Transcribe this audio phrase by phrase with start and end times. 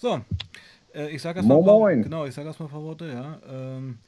[0.00, 0.20] So,
[0.94, 3.40] äh, ich sage erstmal Moin, genau, ich sage erstmal ein paar Worte, ja.
[3.50, 3.98] Ähm,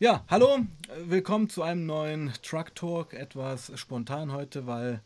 [0.00, 5.00] ja, hallo, äh, willkommen zu einem neuen Truck Talk, etwas spontan heute, weil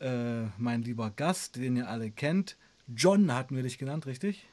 [0.00, 2.56] äh, mein lieber Gast, den ihr alle kennt,
[2.88, 4.48] John hatten wir dich genannt, richtig?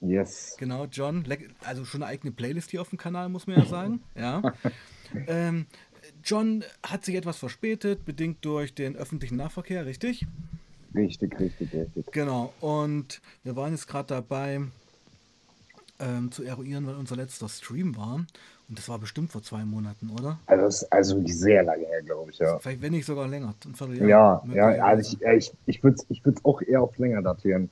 [0.00, 0.56] Yes.
[0.58, 1.26] Genau, John,
[1.62, 4.40] also schon eine eigene Playlist hier auf dem Kanal, muss man ja sagen, ja.
[5.26, 5.66] Ähm,
[6.24, 10.26] John hat sich etwas verspätet, bedingt durch den öffentlichen Nahverkehr, richtig?
[10.94, 12.06] Richtig, richtig, richtig.
[12.12, 14.60] Genau, und wir waren jetzt gerade dabei
[16.00, 18.24] ähm, zu eruieren, weil unser letzter Stream war.
[18.68, 20.38] Und das war bestimmt vor zwei Monaten, oder?
[20.46, 22.58] Also, das ist also sehr lange her, glaube ich, ja.
[22.60, 23.54] Vielleicht, wenn nicht sogar länger.
[23.66, 24.44] Ein Vierteljahr.
[24.54, 27.20] Ja, ja, also ich, ja, ich, ich würde es ich würd's auch eher auf länger
[27.20, 27.68] datieren.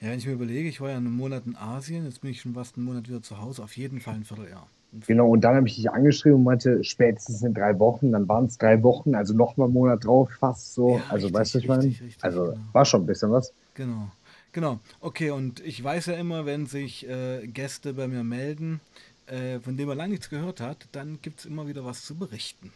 [0.00, 2.42] ja, wenn ich mir überlege, ich war ja einen Monat in Asien, jetzt bin ich
[2.42, 4.68] schon fast einen Monat wieder zu Hause, auf jeden Fall ein Vierteljahr.
[5.06, 8.44] Genau, und dann habe ich dich angeschrieben und meinte, spätestens in drei Wochen, dann waren
[8.44, 10.98] es drei Wochen, also nochmal einen Monat drauf, fast so.
[10.98, 12.12] Ja, also richtig, weißt du, was ich meine?
[12.20, 12.56] Also genau.
[12.72, 13.54] war schon ein bisschen was.
[13.72, 14.10] Genau,
[14.52, 14.80] genau.
[15.00, 18.80] Okay, und ich weiß ja immer, wenn sich äh, Gäste bei mir melden,
[19.26, 22.14] äh, von denen man lange nichts gehört hat, dann gibt es immer wieder was zu
[22.14, 22.70] berichten.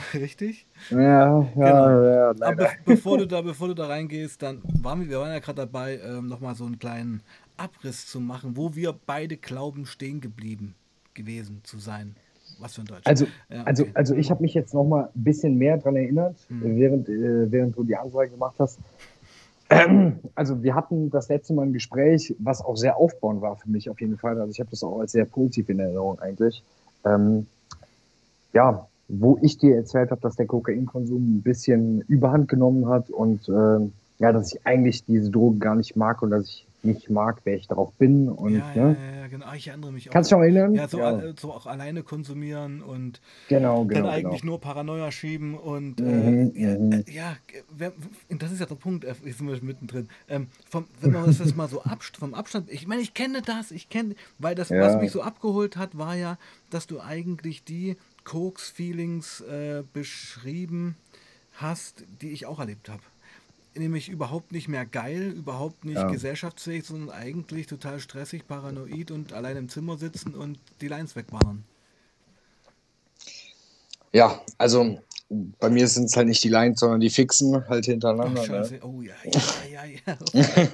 [0.14, 0.66] Richtig?
[0.90, 2.02] Ja, ja, Genau.
[2.04, 2.56] ja, Aber leider.
[2.56, 5.62] be bevor du da, bevor du da reingehst, dann waren wir, wir waren ja gerade
[5.62, 7.22] dabei, ähm, nochmal so einen kleinen
[7.56, 10.74] Abriss zu machen, wo wir beide glauben, stehen geblieben
[11.14, 12.14] gewesen zu sein.
[12.60, 13.06] Was für ein Deutsch.
[13.06, 13.92] Also, Ja, also, okay.
[13.94, 16.76] also ich habe mich jetzt noch mal ein bisschen mehr dran erinnert, Mhm.
[16.76, 18.78] während, äh, während du die Ansage gemacht hast.
[19.70, 23.68] Ähm, also wir hatten das letzte Mal ein Gespräch, was auch sehr aufbauend war für
[23.68, 24.38] mich auf jeden Fall.
[24.40, 26.62] Also ich habe das auch als sehr positiv in Erinnerung eigentlich.
[27.04, 27.46] Ähm,
[28.52, 33.48] ja, wo ich dir erzählt habe, dass der Kokainkonsum ein bisschen Überhand genommen hat und
[33.48, 37.40] ähm, ja, dass ich eigentlich diese Droge gar nicht mag und dass ich nicht mag,
[37.44, 38.28] wer ich darauf bin.
[38.28, 38.96] Und, ja, ja, ne?
[38.96, 39.46] ja, ja, genau.
[39.46, 40.12] Ah, Ich erinnere mich auch.
[40.12, 40.74] Kannst du dich erinnern?
[40.74, 44.52] Ja, so, al- so auch alleine konsumieren und genau, dann genau, eigentlich genau.
[44.52, 46.92] nur Paranoia schieben und Mhm, äh, ja, mhm.
[46.92, 47.36] äh, ja,
[47.76, 47.92] wer,
[48.28, 50.08] das ist ja der Punkt, äh, jetzt sind wir mittendrin.
[50.28, 53.42] Ähm, vom, wenn man das jetzt mal so abst vom Abstand, ich meine, ich kenne
[53.44, 55.00] das, ich kenne, weil das, was Ja.
[55.00, 56.38] mich so abgeholt hat, war ja,
[56.70, 57.96] dass du eigentlich die
[58.28, 60.96] Koks-Feelings äh, beschrieben
[61.54, 63.02] hast, die ich auch erlebt habe.
[63.74, 66.10] Nämlich überhaupt nicht mehr geil, überhaupt nicht Ja.
[66.10, 71.64] gesellschaftsfähig, sondern eigentlich total stressig, paranoid und allein im Zimmer sitzen und die Lines wegballern.
[74.12, 75.00] Ja, also
[75.30, 78.44] bei mir sind es halt nicht die Lines, sondern die Fixen halt hintereinander.
[78.44, 78.80] scheiße.
[78.82, 80.68] Oh ja, ja, ja, ja.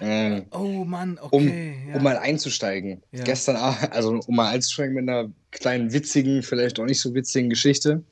[0.00, 1.76] Ähm, Oh Mann, um, okay.
[1.88, 1.96] ja.
[1.96, 3.02] um mal einzusteigen.
[3.12, 3.22] Ja.
[3.22, 7.48] Gestern, Abend- also um mal einzusteigen mit einer kleinen witzigen, vielleicht auch nicht so witzigen
[7.48, 8.02] Geschichte.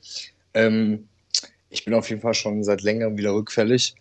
[0.53, 1.07] Ähm,
[1.69, 3.95] ich bin auf jeden Fall schon seit längerem wieder rückfällig.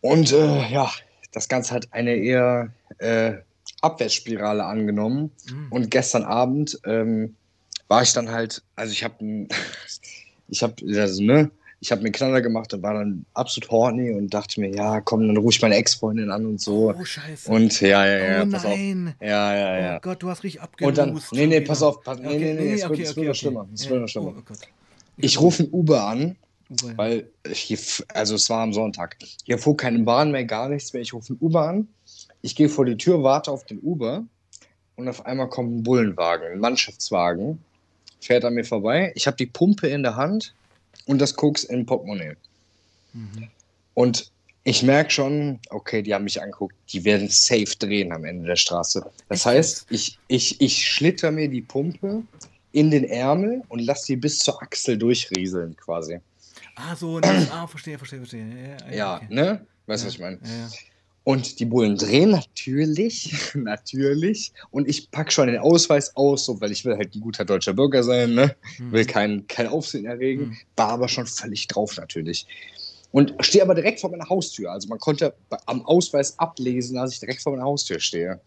[0.00, 0.90] Und äh, ja,
[1.32, 3.34] das Ganze hat eine eher äh,
[3.80, 5.30] Abwärtsspirale angenommen.
[5.50, 5.72] Mm.
[5.72, 7.36] Und gestern Abend ähm,
[7.88, 9.14] war ich dann halt, also ich habe,
[10.48, 11.50] ich habe, also ne,
[11.80, 15.26] ich habe mir Knaller gemacht und war dann absolut horny und dachte mir, ja, komm,
[15.26, 16.94] dann rufe ich meine Ex-Freundin an und so.
[16.98, 17.50] Oh, scheiße.
[17.50, 18.70] Und ja, ja, ja, oh pass auf.
[18.70, 19.14] nein.
[19.20, 19.96] Ja, ja, ja.
[19.96, 20.98] Oh Gott, du hast richtig Und abgelust.
[21.32, 23.16] dann, nee, nee, pass auf, pass, nee, Okay, nee, nee, es wird, okay, es okay,
[23.20, 23.68] wird noch schlimmer.
[23.74, 24.34] Es wird noch schlimmer.
[24.38, 24.54] Oh, oh.
[25.18, 26.36] Ich rufe ein Uber an,
[26.70, 27.78] Uber, weil hier,
[28.08, 29.16] also es war am Sonntag.
[29.44, 31.02] Hier fuhr keine Bahn mehr, gar nichts mehr.
[31.02, 31.88] Ich rufe ein Uber an.
[32.40, 34.24] Ich gehe vor die Tür, warte auf den Uber
[34.96, 37.62] und auf einmal kommt ein Bullenwagen, ein Mannschaftswagen,
[38.24, 39.12] fährt an mir vorbei.
[39.14, 40.54] Ich habe die Pumpe in der Hand
[41.06, 42.36] und das Koks im Portemonnaie.
[43.12, 43.48] Mhm.
[43.94, 44.30] Und
[44.64, 48.56] ich merke schon, okay, die haben mich angeguckt, die werden safe drehen am Ende der
[48.56, 49.04] Straße.
[49.28, 52.22] Das heißt, ich, ich, ich schlitter mir die Pumpe
[52.72, 56.18] in den Ärmel und lasse sie bis zur Achsel durchrieseln quasi.
[56.76, 58.46] Ah, so, das, ah, verstehe, verstehe, verstehe.
[58.48, 59.26] Ja, ja, Ja, okay.
[59.28, 59.66] ne?
[59.86, 60.38] Weißt du, Ja, was ich meine?
[60.42, 60.68] Ja.
[61.24, 64.52] Und die Bullen drehen natürlich, natürlich.
[64.70, 67.72] Und ich packe schon den Ausweis aus, so, weil ich will halt ein guter deutscher
[67.72, 68.54] Bürger sein, ne?
[68.78, 68.92] Mhm.
[68.92, 70.48] Will kein, kein Aufsehen erregen.
[70.48, 70.56] Mhm.
[70.76, 72.46] War aber schon völlig drauf natürlich.
[73.10, 74.72] Und stehe aber direkt vor meiner Haustür.
[74.72, 75.34] Also man konnte
[75.66, 78.40] am Ausweis ablesen, dass ich direkt vor meiner Haustür stehe.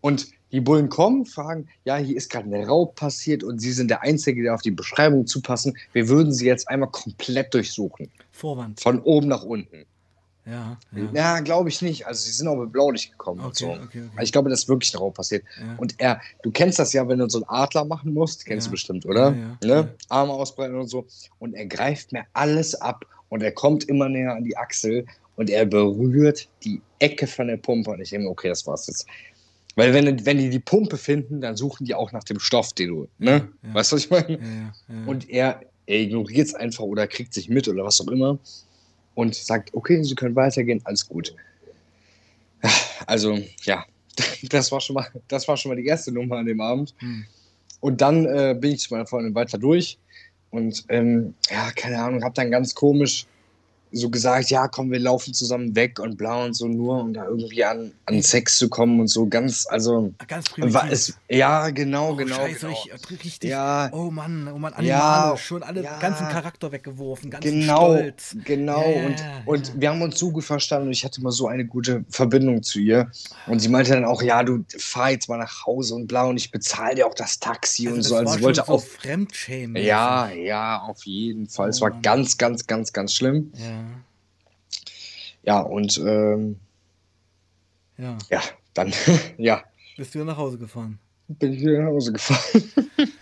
[0.00, 3.88] Und die Bullen kommen, fragen, ja, hier ist gerade ein Raub passiert und Sie sind
[3.88, 5.76] der Einzige, der auf die Beschreibung zupassen.
[5.92, 8.08] Wir würden Sie jetzt einmal komplett durchsuchen.
[8.30, 8.80] Vorwand.
[8.80, 9.86] Von oben nach unten.
[10.46, 11.08] Ja, ja.
[11.14, 12.06] Ja, glaube ich nicht.
[12.06, 13.70] Also sie sind auch mit Blaulicht gekommen und Okay, so.
[13.70, 14.22] okay, okay.
[14.22, 15.42] Ich glaube, das ist wirklich darauf passiert.
[15.58, 15.74] Ja.
[15.78, 18.70] Und er, du kennst das ja, wenn du so einen Adler machen musst, kennst du
[18.72, 19.30] bestimmt, oder?
[19.64, 19.94] Ne?
[20.08, 21.06] Arme ausbreiten und so.
[21.38, 25.06] Und er greift mir alles ab und er kommt immer näher an die Achsel
[25.36, 27.90] und er berührt die Ecke von der Pumpe.
[27.92, 29.06] Und ich denke, okay, das war's jetzt.
[29.76, 32.90] Weil wenn, wenn die die Pumpe finden, dann suchen die auch nach dem Stoff, den
[32.90, 33.48] du, ne?
[33.72, 34.38] Weißt du, was ich meine?
[35.06, 38.38] Und er, er ignoriert es einfach oder kriegt sich mit oder was auch immer
[39.14, 41.34] und sagt, okay, Sie können weitergehen, alles gut.
[43.06, 43.84] Also, ja,
[44.44, 46.94] das war schon mal, das war schon mal die erste Nummer an dem Abend.
[46.98, 47.24] Hm.
[47.80, 49.98] Und dann äh, bin ich zu meiner Freundin weiter durch
[50.50, 53.26] und ähm, ja, keine Ahnung, habe dann ganz komisch
[53.94, 57.24] so gesagt, ja, komm, wir laufen zusammen weg und bla und so nur, um da
[57.26, 60.12] irgendwie an, an Sex zu kommen und so ganz, also.
[60.26, 62.34] Ganz war es, ja, genau, oh, genau.
[62.36, 62.78] Scheiße, genau.
[63.10, 63.50] Ich, richtig.
[63.50, 63.88] Ja.
[63.92, 65.98] Oh Mann, oh Mann, animalisch, Ja, schon alle ja.
[65.98, 68.36] ganzen Charakter weggeworfen, ganz Genau, stolz.
[68.44, 68.82] genau.
[68.90, 69.74] Ja, und, und ja.
[69.76, 72.80] wir haben uns so gut verstanden und ich hatte immer so eine gute Verbindung zu
[72.80, 73.10] ihr.
[73.46, 76.36] Und sie meinte dann auch, ja, du fahr jetzt mal nach Hause und bla und
[76.36, 78.16] ich bezahle dir auch das Taxi Also und das so.
[78.16, 78.82] Also sie wollte so auch.
[78.84, 79.82] Fremdschämen.
[79.82, 81.68] Ja, ja, auf jeden Fall.
[81.70, 82.02] es Oh war Mann.
[82.02, 83.52] ganz, ganz, ganz, ganz schlimm.
[83.56, 83.83] Ja,
[85.42, 86.58] Ja, und ähm,
[87.98, 88.16] ja.
[88.30, 88.40] ja,
[88.72, 88.92] dann
[89.38, 89.62] ja,
[89.96, 90.98] Bist du wieder nach Hause gefahren?
[91.28, 92.70] bin ich wieder nach Hause gefahren.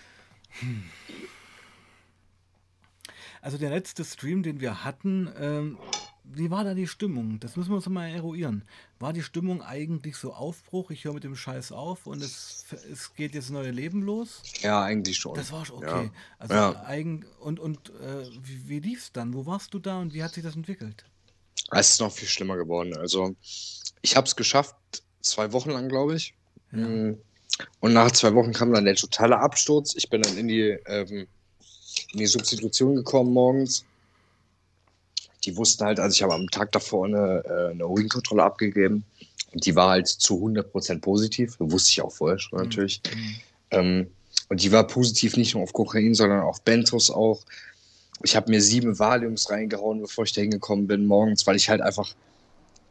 [3.41, 5.77] Also der letzte Stream, den wir hatten, ähm,
[6.23, 7.39] wie war da die Stimmung?
[7.39, 8.63] Das müssen wir uns mal eruieren.
[8.99, 13.13] War die Stimmung eigentlich so Aufbruch, ich höre mit dem Scheiß auf und es, es
[13.13, 14.41] geht jetzt neue Leben los?
[14.61, 15.35] Ja, eigentlich schon.
[15.35, 15.99] Das war schon Ja.
[15.99, 16.11] okay.
[16.39, 16.83] Also Ja.
[16.85, 19.33] eigen und und äh, wie, wie lief's dann?
[19.33, 21.05] Wo warst du da und wie hat sich das entwickelt?
[21.71, 22.95] Es ist noch viel schlimmer geworden.
[22.95, 23.35] Also,
[24.01, 24.75] ich habe es geschafft,
[25.21, 26.33] zwei Wochen lang, glaube ich.
[26.71, 26.87] Ja.
[26.87, 27.17] Mm.
[27.79, 29.93] Und nach zwei Wochen kam dann der totale Absturz.
[29.95, 31.27] Ich bin dann in die, ähm,
[32.11, 33.85] in die Substitution gekommen morgens.
[35.43, 39.03] Die wussten halt, also ich habe am Tag davor eine, äh, eine Urinkontrolle abgegeben.
[39.53, 41.55] Und die war halt zu 100% positiv.
[41.59, 43.01] Wusste ich auch vorher schon natürlich.
[43.13, 43.35] Mhm.
[43.71, 44.07] Ähm,
[44.49, 47.41] und die war positiv nicht nur auf Kokain, sondern auf Bentos auch.
[48.23, 51.81] Ich habe mir sieben Valiums reingehauen, bevor ich da hingekommen bin morgens, weil ich halt
[51.81, 52.13] einfach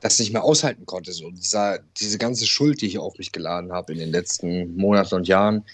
[0.01, 1.13] das nicht mehr aushalten konnte.
[1.13, 5.15] So dieser, diese ganze Schuld, die ich auf mich geladen habe in den letzten Monaten
[5.15, 5.65] und Jahren,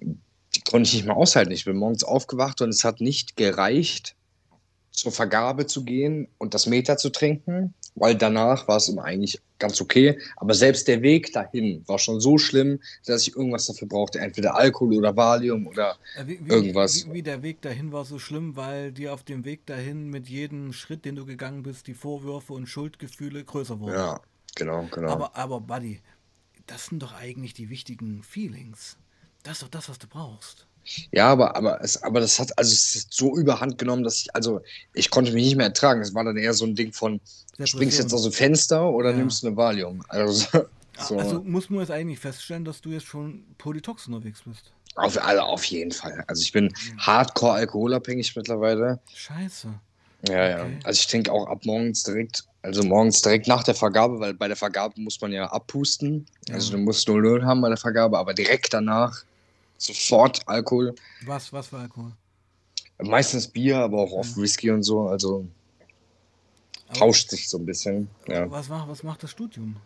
[0.00, 1.52] die konnte ich nicht mehr aushalten.
[1.52, 4.14] Ich bin morgens aufgewacht und es hat nicht gereicht,
[4.92, 9.40] zur Vergabe zu gehen und das Meter zu trinken, weil danach war es immer eigentlich
[9.58, 10.18] ganz okay.
[10.36, 14.20] Aber selbst der Weg dahin war schon so schlimm, dass ich irgendwas dafür brauchte.
[14.20, 17.06] Entweder Alkohol oder Valium oder Wie, wie, Irgendwas.
[17.06, 20.28] Wie, wie der Weg dahin war so schlimm, weil dir auf dem Weg dahin mit
[20.28, 23.94] jedem Schritt, den du gegangen bist, die Vorwürfe und Schuldgefühle größer wurden.
[23.94, 24.20] ja,
[24.54, 25.08] genau, genau.
[25.08, 26.00] Aber, aber, Buddy,
[26.66, 28.98] das sind doch eigentlich die wichtigen Feelings.
[29.42, 30.66] Das ist doch das, was du brauchst.
[31.10, 34.34] Ja, aber, aber, es, aber das hat, also es ist so überhand genommen, dass ich,
[34.34, 34.60] also
[34.94, 36.00] ich konnte mich nicht mehr ertragen.
[36.00, 37.20] Es war dann eher so ein Ding von,
[37.64, 39.16] springst jetzt aus dem Fenster oder Ja.
[39.16, 40.02] nimmst du eine Valium?
[40.08, 40.46] Also,
[40.98, 44.72] so, Also muss man jetzt eigentlich feststellen, dass du jetzt schon polytox unterwegs bist.
[44.96, 46.24] auf, also auf jeden Fall.
[46.26, 49.00] Also ich bin hardcore alkoholabhängig mittlerweile.
[49.14, 49.68] Scheiße.
[50.28, 50.62] Ja, ja.
[50.64, 50.78] Okay.
[50.84, 54.46] Also ich trinke auch ab morgens direkt, also morgens direkt nach der Vergabe, weil bei
[54.48, 56.26] der Vergabe muss man ja abpusten.
[56.48, 56.54] Ja.
[56.56, 59.24] Also du musst 0,0 haben bei der Vergabe, aber direkt danach
[59.84, 60.94] sofort Alkohol.
[61.24, 62.12] Was, was für Alkohol?
[62.98, 65.08] Meistens Bier, aber auch oft Whisky und so.
[65.08, 65.46] Also
[66.88, 68.08] Aber tauscht sich so ein bisschen.
[68.28, 68.50] Ja.
[68.50, 69.76] Was, macht, was macht das Studium?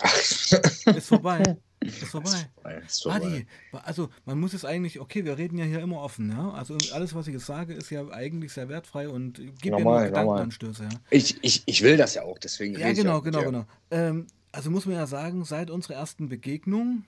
[0.00, 0.16] Ach,
[0.96, 1.56] Ist vorbei.
[1.80, 2.46] Ist vorbei.
[2.86, 3.18] ist vorbei.
[3.18, 3.46] Buddy,
[3.84, 6.50] also man muss es eigentlich, okay, wir reden ja hier immer offen, ja.
[6.50, 9.80] Also alles, was ich jetzt sage, ist ja eigentlich sehr wertfrei und gibt mir nur
[9.80, 10.88] Normal, Gedankenanstöße, ja.
[11.08, 13.64] Ich, ich, ich will das ja auch, deswegen Ja, rede ich genau, genau, genau.
[13.90, 17.04] Ähm, also muss man ja sagen, seit unserer ersten Begegnung,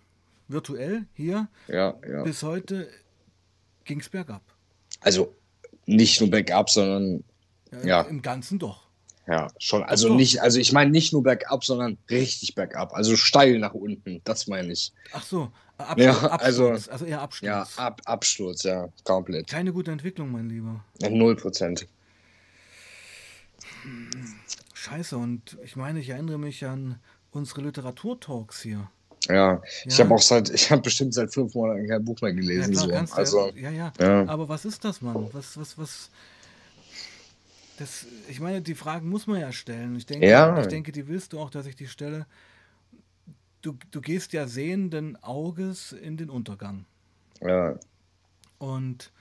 [0.49, 2.23] virtuell hier, Ja, ja.
[2.23, 2.89] bis heute
[3.85, 4.43] ging es bergab.
[5.01, 5.35] Also
[5.87, 7.25] nicht nur bergab, sondern
[7.73, 8.01] Ja, Ja.
[8.03, 8.87] Im Ganzen doch.
[9.27, 9.83] ja, schon.
[9.83, 10.17] Also doch.
[10.17, 12.93] nicht, also ich meine nicht nur bergab, sondern richtig bergab.
[12.95, 14.93] Also steil nach unten, das meine ich.
[15.13, 17.47] Ach so, äh, Absturz, Ja, also- Absturz, also eher Absturz.
[17.49, 19.49] Ja, Ab, Absturz, ja, komplett.
[19.49, 20.85] Keine gute Entwicklung, mein Lieber.
[21.09, 21.87] Null Prozent.
[24.75, 26.99] Scheiße, und ich meine, ich erinnere mich an
[27.31, 28.91] unsere Literaturtalks hier.
[29.29, 30.05] Ja, ich Ja.
[30.05, 32.73] habe auch seit, ich habe bestimmt seit fünf Monaten kein Buch mehr Ja, gelesen.
[32.73, 33.15] klar, so.
[33.15, 33.93] Also, ja, ja, ja.
[34.01, 34.27] ja.
[34.27, 35.29] Aber was ist das, Mann?
[35.33, 36.11] Was, was, was?
[37.79, 39.97] Das, ich meine, die Fragen muss man ja stellen.
[39.97, 40.61] Ich denke, Ja.
[40.61, 42.27] ich denke, die willst du auch, dass ich die stelle.
[43.63, 46.85] Du, du gehst ja sehenden Auges in den Untergang
[47.41, 47.79] ja,
[48.59, 49.13] und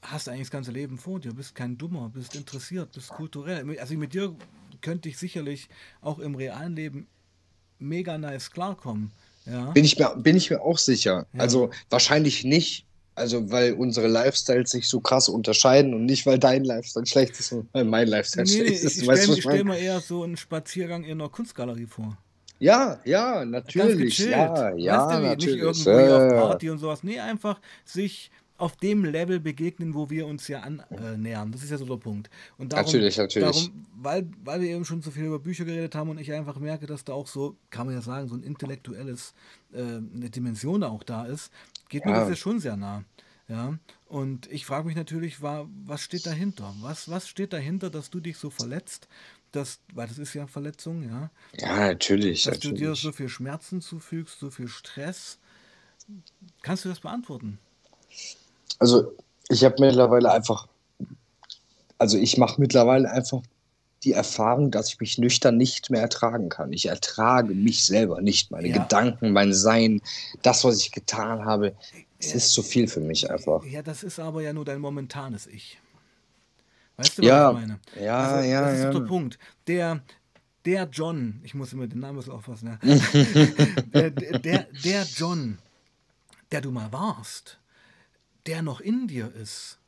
[0.00, 3.78] hast eigentlich das ganze Leben vor dir, bist kein Dummer, bist interessiert, bist kulturell.
[3.78, 4.34] Also mit dir
[4.80, 5.68] könnte ich sicherlich
[6.00, 7.06] auch im realen Leben
[7.78, 9.10] mega nice klarkommen.
[9.46, 9.70] Ja.
[9.72, 11.26] bin ich mir, bin ich mir auch sicher.
[11.34, 11.40] Ja.
[11.40, 12.86] Also wahrscheinlich nicht.
[13.16, 17.52] Also weil unsere Lifestyles sich so krass unterscheiden und nicht, weil dein Lifestyle schlecht ist
[17.52, 19.02] und weil mein Lifestyle Nee, schlecht ich, ist.
[19.02, 22.16] ich Weißt stelle mir, ich eher so einen Spaziergang in einer Kunstgalerie vor.
[22.58, 24.18] Ja, ja, natürlich.
[24.18, 25.56] Ja, ja, weißt du, natürlich.
[25.76, 26.48] Nicht irgendwo Ja, auf.
[26.48, 27.02] Party und sowas.
[27.04, 31.50] Nee, einfach sich auf dem Level begegnen, wo wir uns ja annähern.
[31.50, 32.30] Das ist ja so der Punkt.
[32.56, 33.50] Und darum, Natürlich, natürlich.
[33.50, 36.58] Darum, weil, weil wir eben schon so viel über Bücher geredet haben und ich einfach
[36.58, 39.34] merke, dass da auch so, kann man ja sagen, so ein intellektuelles,
[39.72, 41.50] äh, eine Dimension auch da ist,
[41.88, 42.20] geht mir Ja.
[42.20, 43.04] das ja schon sehr nah.
[43.46, 46.74] Ja, und ich frage mich natürlich, war, was steht dahinter?
[46.80, 49.06] Was, was steht dahinter, dass du dich so verletzt?
[49.52, 51.30] Dass, weil das ist ja Verletzung, ja.
[51.58, 52.44] Ja, natürlich.
[52.44, 53.00] Dass du dir natürlich.
[53.02, 55.38] so viel Schmerzen zufügst, so viel Stress.
[56.62, 57.58] Kannst du das beantworten?
[58.84, 59.14] Also
[59.48, 60.68] ich habe mittlerweile einfach,
[61.96, 63.40] also ich mache mittlerweile einfach
[64.02, 66.70] die Erfahrung, dass ich mich nüchtern nicht mehr ertragen kann.
[66.74, 68.82] Ich ertrage mich selber nicht, meine Ja.
[68.82, 70.02] Gedanken, mein Sein,
[70.42, 71.74] das, was ich getan habe.
[72.18, 73.64] Es ist zu viel für mich einfach.
[73.64, 75.78] Ja, das ist aber ja nur dein momentanes Ich.
[76.98, 77.80] Weißt du, Ja, was ich meine?
[78.04, 78.90] ja, also, ja, Das ist ja.
[78.92, 79.38] der Punkt.
[79.66, 80.02] Der,
[80.66, 82.98] der John, ich muss immer den Namen so aufpassen, ja.
[83.94, 84.10] der,
[84.40, 85.56] der, der John,
[86.52, 87.58] der du mal warst,
[88.46, 89.78] der noch in dir ist,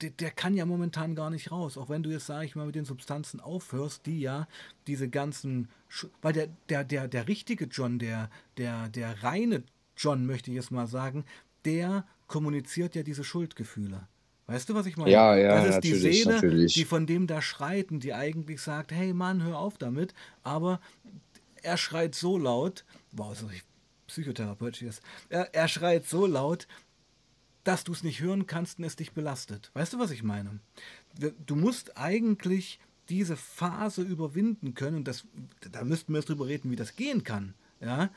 [0.00, 1.76] der, der kann ja momentan gar nicht raus.
[1.76, 4.46] Auch wenn du jetzt, sage ich mal, mit den Substanzen aufhörst, die ja
[4.86, 5.68] diese ganzen.
[6.22, 9.62] Weil der, der, der, der richtige John, der, der, der reine
[9.96, 11.24] John, möchte ich jetzt mal sagen,
[11.64, 14.06] der kommuniziert ja diese Schuldgefühle.
[14.46, 15.10] Weißt du, was ich meine?
[15.10, 16.74] Ja, ja, Das ist die Seele, natürlich.
[16.74, 20.14] die von dem da schreit und die eigentlich sagt, hey Mann, hör auf damit.
[20.42, 20.80] Aber
[21.62, 23.50] er schreit so laut, wow, so
[24.06, 26.66] psychotherapeutisch ist, er, er schreit so laut,
[27.68, 29.70] dass du es nicht hören kannst und es dich belastet.
[29.74, 30.58] Weißt du, was ich meine?
[31.44, 35.26] Du musst eigentlich diese Phase überwinden können, und das,
[35.70, 37.52] da müssten wir jetzt drüber reden, wie das gehen kann.
[37.80, 38.08] Ja?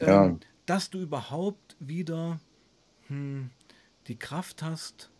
[0.00, 0.24] Ja.
[0.24, 2.40] Ähm, dass du überhaupt wieder
[3.08, 3.50] hm,
[4.06, 5.10] die Kraft hast,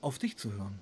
[0.00, 0.78] auf dich zu hören.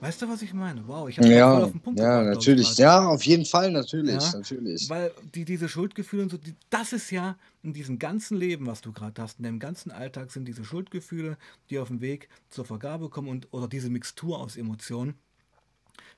[0.00, 0.86] Weißt du, was ich meine?
[0.88, 2.78] Wow, ich habe voll Ja, auf den Punkt ja, gebracht, natürlich.
[2.78, 4.88] Ja, auf jeden Fall, natürlich, Ja, natürlich.
[4.88, 8.80] Weil die, diese Schuldgefühle und so, die, das ist ja in diesem ganzen Leben, was
[8.80, 11.36] du gerade hast, in deinem ganzen Alltag sind diese Schuldgefühle,
[11.68, 15.14] die auf dem Weg zur Vergabe kommen und oder diese Mixtur aus Emotionen,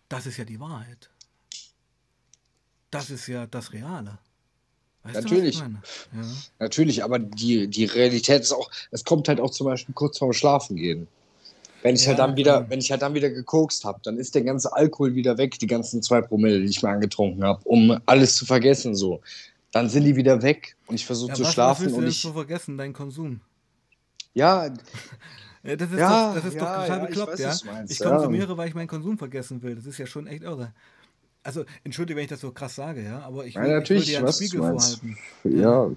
[0.09, 1.11] das ist ja die Wahrheit.
[2.93, 4.19] Das ist ja das Reale.
[5.03, 5.57] Weißt Natürlich.
[5.59, 6.29] Du, was ich meine?
[6.29, 6.35] ja.
[6.61, 10.33] Natürlich, aber die, die Realität ist auch, es kommt halt auch zum Beispiel kurz vorm
[10.33, 11.09] Schlafen gehen.
[11.83, 12.71] Wenn ich Ja, halt dann wieder, klar.
[12.71, 15.67] wenn ich halt dann wieder gekokst habe, dann ist der ganze Alkohol wieder weg, die
[15.67, 19.21] ganzen zwei Promille, die ich mir angetrunken habe, um alles zu vergessen so.
[19.73, 22.01] Dann sind die wieder weg und ich versuche Ja, zu was, was schlafen willst du
[22.01, 22.79] und denn ich, so vergessen?
[22.79, 23.41] Dein Konsum.
[24.35, 24.69] ja,
[25.65, 27.51] Ja, das ist Ja, doch, das ist doch ja, total ja, ich bekloppt, weiß, ja.
[27.51, 28.11] was du Ich ja.
[28.11, 29.77] konsumiere, weil ich meinen Konsum vergessen will.
[29.77, 30.75] Das ist ja schon echt irre.
[31.45, 34.09] Also, entschuldige, wenn ich das so krass sage, ja, aber ich ja, will, natürlich, ich
[34.09, 35.19] will dir einen was Spiegel du vorhalten.
[35.45, 35.91] Ja,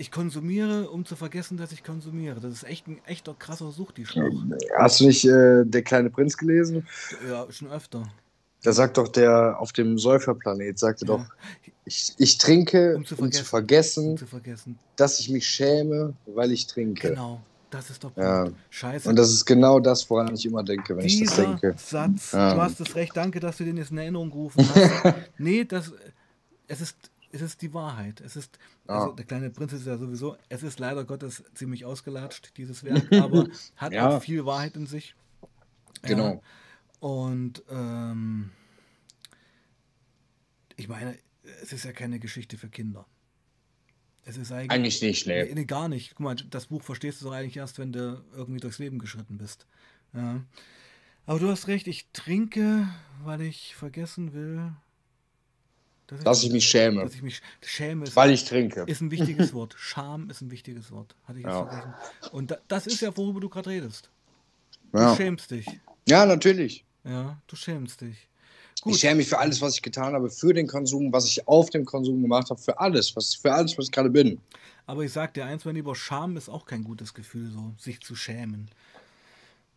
[0.00, 2.38] Ich konsumiere, um zu vergessen, dass ich konsumiere.
[2.40, 4.44] Das ist echt ein echter krasser Suchti-Spruch.
[4.76, 6.86] Hast du nicht äh, Der kleine Prinz gelesen?
[7.28, 8.04] Ja, schon öfter.
[8.62, 11.16] Da sagt doch der auf dem Säuferplanet, sagte Ja.
[11.16, 11.24] doch,
[11.84, 13.46] ich, ich trinke, Um zu um zu vergessen.
[13.46, 14.78] vergessen, Um zu vergessen.
[14.94, 17.10] dass ich mich schäme, weil ich trinke.
[17.10, 17.40] Genau,
[17.70, 18.18] das ist Punkt.
[18.18, 18.46] Ja.
[18.70, 19.08] Scheiße.
[19.08, 21.74] Und das ist genau das, woran ich immer denke, wenn ich das Dieser denke.
[21.76, 22.54] Satz, Ja.
[22.54, 25.14] du hast es recht, danke, dass du den jetzt in Erinnerung gerufen hast.
[25.38, 25.92] nee, das,
[26.68, 26.96] es, ist,
[27.32, 28.20] es ist die Wahrheit.
[28.20, 29.12] Es ist, also Ja.
[29.14, 33.48] der kleine Prinz ist ja sowieso, es ist leider Gottes ziemlich ausgelatscht, dieses Werk, aber
[33.76, 34.08] hat Ja.
[34.16, 35.14] auch viel Wahrheit in sich.
[36.02, 36.34] Genau.
[36.34, 36.40] Ja.
[37.00, 38.50] Und ähm,
[40.76, 41.16] ich meine,
[41.62, 43.06] es ist ja keine Geschichte für Kinder.
[44.24, 45.52] Es ist eigentlich, Eigentlich nicht, nee.
[45.54, 46.10] nee, gar nicht.
[46.10, 49.38] Guck mal, das Buch verstehst du doch eigentlich erst, wenn du irgendwie durchs Leben geschritten
[49.38, 49.66] bist.
[50.12, 50.42] Ja.
[51.24, 52.88] Aber du hast recht, ich trinke,
[53.22, 54.72] weil ich vergessen will,
[56.08, 58.04] dass Dass ich mich schäme, dass ich mich schäme.
[58.04, 58.82] Ist, weil ich trinke.
[58.86, 59.74] ist ein wichtiges Wort.
[59.78, 61.14] Scham ist ein wichtiges Wort.
[61.24, 61.66] Hatte ich jetzt Ja.
[61.66, 61.94] vergessen.
[62.32, 64.10] Und da, das ist ja, worüber du gerade redest.
[64.92, 65.66] Du Ja, schämst dich.
[66.08, 66.84] ja natürlich.
[67.04, 68.28] Ja, du schämst dich.
[68.74, 68.98] Ich Gut.
[68.98, 71.84] schäme mich für alles, was ich getan habe, für den Konsum, was ich auf dem
[71.84, 74.40] Konsum gemacht habe, für alles, was, für alles, was ich gerade bin.
[74.86, 78.00] Aber ich sag dir eins, mein lieber, Scham ist auch kein gutes Gefühl, so sich
[78.00, 78.70] zu schämen.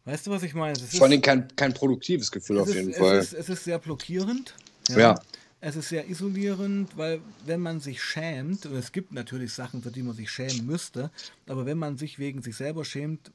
[0.06, 0.74] Weißt du, was ich meine?
[0.74, 3.18] Es Vor allem kein, kein produktives Gefühl es auf ist, jeden es Fall.
[3.18, 4.56] Ist, es ist sehr blockierend.
[4.90, 5.20] Ja.
[5.64, 9.92] Es ist sehr isolierend, weil wenn man sich schämt, und es gibt natürlich Sachen, für
[9.92, 11.12] die man sich schämen müsste,
[11.48, 13.32] aber wenn man sich wegen sich selber schämt,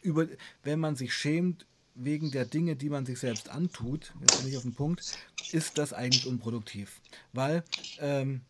[0.00, 0.26] über,
[0.62, 4.56] wenn man sich schämt wegen der Dinge, die man sich selbst antut, jetzt bin ich
[4.56, 5.18] auf den Punkt,
[5.52, 7.00] ist das eigentlich unproduktiv.
[7.34, 7.62] Weil,
[8.00, 8.40] ähm,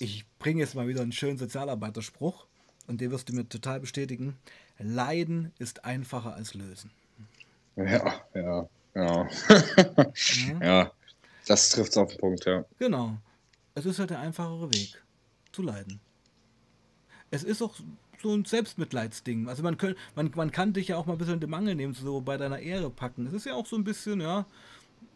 [0.00, 2.46] ich bringe jetzt mal wieder einen schönen Sozialarbeiterspruch
[2.88, 4.36] und den wirst du mir total bestätigen.
[4.78, 6.90] Leiden ist einfacher als lösen.
[7.76, 9.28] Ja, ja, ja.
[10.24, 10.60] Ja?
[10.60, 10.92] ja,
[11.46, 12.64] das trifft es auf den Punkt, ja.
[12.78, 13.16] Genau.
[13.74, 15.02] Es ist halt der einfachere Weg,
[15.52, 16.00] zu leiden.
[17.30, 17.74] Es ist auch
[18.22, 19.48] so ein Selbstmitleidsding.
[19.48, 21.74] Also man, könnt, man, man kann dich ja auch mal ein bisschen in den Mangel
[21.74, 23.26] nehmen, so bei deiner Ehre packen.
[23.26, 24.46] Es ist ja auch so ein bisschen, ja,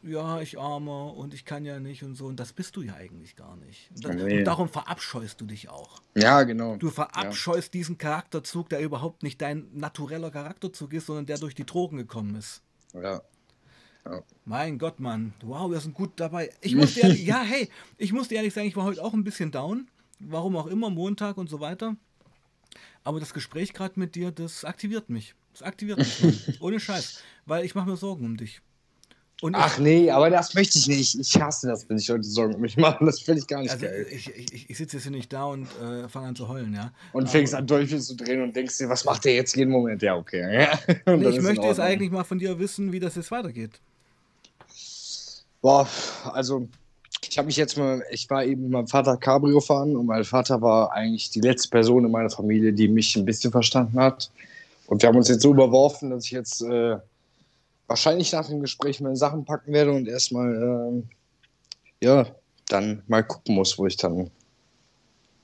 [0.03, 2.27] ja, ich armer und ich kann ja nicht und so.
[2.27, 3.91] Und das bist du ja eigentlich gar nicht.
[3.95, 4.39] Und, da, Nee.
[4.39, 6.01] und darum verabscheust du dich auch.
[6.17, 6.77] Ja, genau.
[6.77, 11.67] Du verabscheust diesen Charakterzug, der überhaupt nicht dein natureller Charakterzug ist, sondern der durch die
[11.67, 12.63] Drogen gekommen ist.
[12.95, 13.23] Ja.
[14.45, 15.33] Mein Gott, Mann.
[15.43, 16.51] Wow, wir sind gut dabei.
[16.61, 19.15] Ich muss dir ehrlich, ja, hey, ich muss dir ehrlich sagen, ich war heute auch
[19.15, 19.89] ein bisschen down.
[20.21, 21.97] Warum auch immer, Montag und so weiter.
[23.05, 25.35] Aber das Gespräch gerade mit dir, das aktiviert mich.
[25.53, 26.23] Das aktiviert mich.
[26.23, 26.35] Mann.
[26.61, 27.23] Ohne Scheiß.
[27.47, 28.61] Weil ich mache mir Sorgen um dich.
[29.41, 31.15] Und Ach nee, aber das möchte ich nicht.
[31.15, 33.07] Ich hasse das, wenn ich Leute Sorgen um mich machen.
[33.07, 34.05] Das finde ich gar nicht also geil.
[34.11, 36.93] ich, ich, ich sitze jetzt hier nicht da und äh, fange an zu heulen, ja.
[37.13, 40.03] Und fängst an, Teufel zu drehen und denkst dir, was macht der jetzt jeden Moment?
[40.03, 40.63] Ja, okay.
[40.63, 40.79] Ja.
[41.17, 43.81] Nee, ich möchte jetzt eigentlich mal von dir wissen, wie das jetzt weitergeht.
[45.61, 45.89] Boah,
[46.33, 46.69] also
[47.29, 50.25] ich habe mich jetzt mal, ich war eben mit meinem Vater Cabrio fahren und mein
[50.25, 54.31] Vater war eigentlich die letzte Person in meiner Familie, die mich ein bisschen verstanden hat.
[54.87, 56.97] Und wir haben uns jetzt so überworfen, dass ich jetzt äh,
[57.87, 61.09] wahrscheinlich nach dem Gespräch meine Sachen packen werde und erstmal, ähm,
[62.01, 62.27] ja,
[62.69, 64.31] dann mal gucken muss, wo ich dann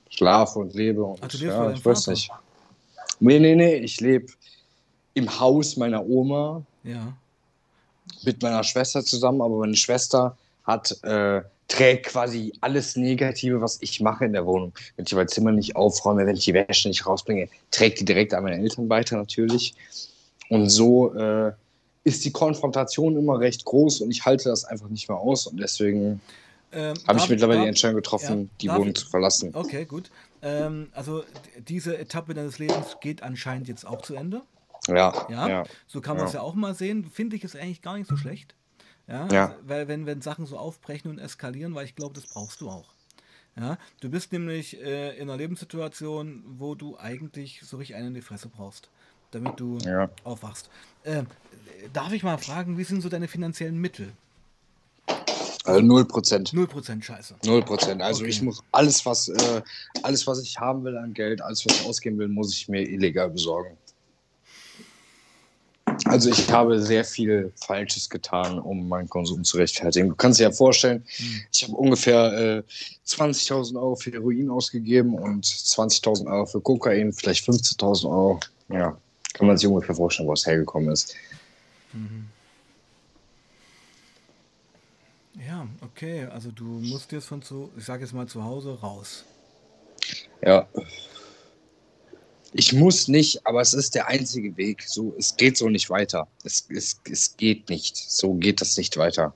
[0.09, 1.03] schlafe und lebe.
[1.03, 2.11] Und, Ach, ja, ich weiß Vater?
[2.11, 2.31] nicht.
[3.19, 4.27] Nee, nee, nee, ich lebe
[5.13, 7.13] im Haus meiner Oma Ja.
[8.23, 13.99] Mit meiner Schwester zusammen, aber meine Schwester hat, äh, trägt quasi alles Negative, was ich
[13.99, 14.73] mache in der Wohnung.
[14.95, 18.33] Wenn ich mein Zimmer nicht aufräume, wenn ich die Wäsche nicht rausbringe, trägt die direkt
[18.33, 19.73] an meine Eltern weiter natürlich.
[20.49, 21.53] Und so äh,
[22.03, 25.57] ist die Konfrontation immer recht groß und ich halte das einfach nicht mehr aus und
[25.57, 26.21] deswegen
[26.71, 29.49] Ähm, habe ich mittlerweile die Entscheidung getroffen, ja, die Wohnung ich- zu verlassen.
[29.53, 30.11] Okay, gut.
[30.43, 31.23] Ähm, also
[31.67, 34.41] diese Etappe deines Lebens geht anscheinend jetzt auch zu Ende.
[34.87, 35.63] Ja, Ja, ja.
[35.87, 36.39] so kann man es Ja.
[36.39, 37.05] ja auch mal sehen.
[37.09, 38.55] Finde ich es eigentlich gar nicht so schlecht.
[39.07, 39.45] Ja, Ja.
[39.47, 42.69] Also, weil wenn, wenn Sachen so aufbrechen und eskalieren, weil ich glaube, das brauchst du
[42.69, 42.89] auch.
[43.57, 48.13] Ja, du bist nämlich äh, in einer Lebenssituation, wo du eigentlich so richtig einen in
[48.15, 48.89] die Fresse brauchst,
[49.31, 50.09] damit du Ja.
[50.25, 50.69] aufwachst.
[51.03, 51.23] Äh,
[51.93, 54.11] darf ich mal fragen, wie sind so deine finanziellen Mittel?
[55.63, 56.51] Also 0 Prozent.
[56.53, 57.35] 0% Scheiße.
[57.45, 58.01] Null Prozent.
[58.01, 58.29] Also Okay.
[58.31, 59.61] ich muss alles, was äh,
[60.03, 62.81] alles, was ich haben will an Geld, alles, was ich ausgeben will, muss ich mir
[62.87, 63.77] illegal besorgen.
[66.15, 70.07] Also ich habe sehr viel Falsches getan, um meinen Konsum zu rechtfertigen.
[70.07, 71.41] Du kannst dir ja vorstellen, Hm.
[71.51, 72.63] ich habe ungefähr äh,
[73.05, 78.39] 20.000 Euro für Heroin ausgegeben und 20.000 Euro für Kokain, vielleicht 15.000 Euro.
[78.69, 78.97] Ja,
[79.33, 81.13] kann man sich ungefähr vorstellen, wo es hergekommen ist.
[85.45, 86.27] Ja, okay.
[86.31, 89.25] Also du musst jetzt von zu, ich sage jetzt mal zu Hause raus.
[90.41, 90.65] Ja.
[92.57, 94.83] Ich muss nicht, aber es ist der einzige Weg.
[94.87, 96.29] So, es geht so nicht weiter.
[96.45, 97.97] Es, es, es geht nicht.
[97.97, 99.33] So geht das nicht weiter.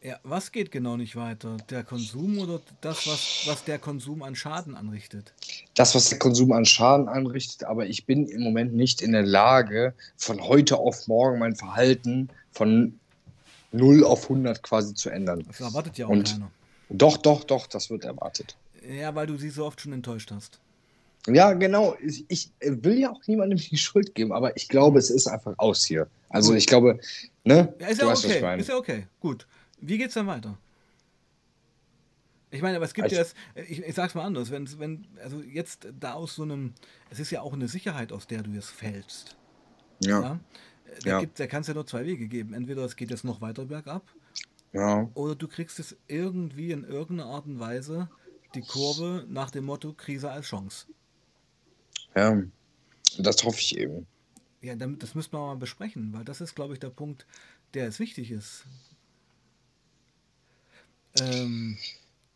[0.00, 1.56] Ja, was geht genau nicht weiter?
[1.68, 5.32] Der Konsum oder das, was, was der Konsum an Schaden anrichtet?
[5.74, 9.24] Das, was der Konsum an Schaden anrichtet, aber ich bin im Moment nicht in der
[9.24, 13.00] Lage, von heute auf morgen mein Verhalten von
[13.72, 15.42] 0 auf 100 quasi zu ändern.
[15.48, 16.52] Das erwartet ja auch Und- keiner.
[16.90, 18.56] Doch, doch, doch, das wird erwartet.
[18.88, 20.60] Ja, weil du sie so oft schon enttäuscht hast.
[21.34, 21.96] Ja, genau.
[22.00, 25.54] Ich, ich will ja auch niemandem die Schuld geben, aber ich glaube, es ist einfach
[25.58, 26.08] aus hier.
[26.28, 26.98] Also ich glaube,
[27.44, 27.74] ne?
[27.80, 28.42] Ja, ist du ja weißt, was ich okay.
[28.42, 28.62] meine.
[28.62, 29.06] Ist ja okay.
[29.20, 29.46] Gut.
[29.80, 30.56] Wie geht's dann weiter?
[32.50, 33.34] Ich meine, aber es gibt Ich- ja, es,
[33.68, 36.72] ich, ich sag's mal anders, wenn, wenn, also jetzt da aus so einem,
[37.10, 39.36] es ist ja auch eine Sicherheit, aus der du jetzt fällst.
[40.00, 40.40] Ja, Ja?
[41.04, 41.20] Da, Ja.
[41.20, 42.54] gibt, da kann es ja nur zwei Wege geben.
[42.54, 44.02] Entweder es geht jetzt noch weiter bergab
[44.72, 45.08] ja.
[45.14, 48.08] oder du kriegst es irgendwie in irgendeiner Art und Weise
[48.54, 50.86] die Kurve nach dem Motto Krise als Chance.
[52.14, 52.42] Ja,
[53.18, 54.06] das hoffe ich eben.
[54.60, 57.26] Ja, damit, das müssen wir mal besprechen, weil das ist, glaube ich, der Punkt,
[57.74, 58.64] der jetzt wichtig ist.
[61.20, 61.78] Ähm,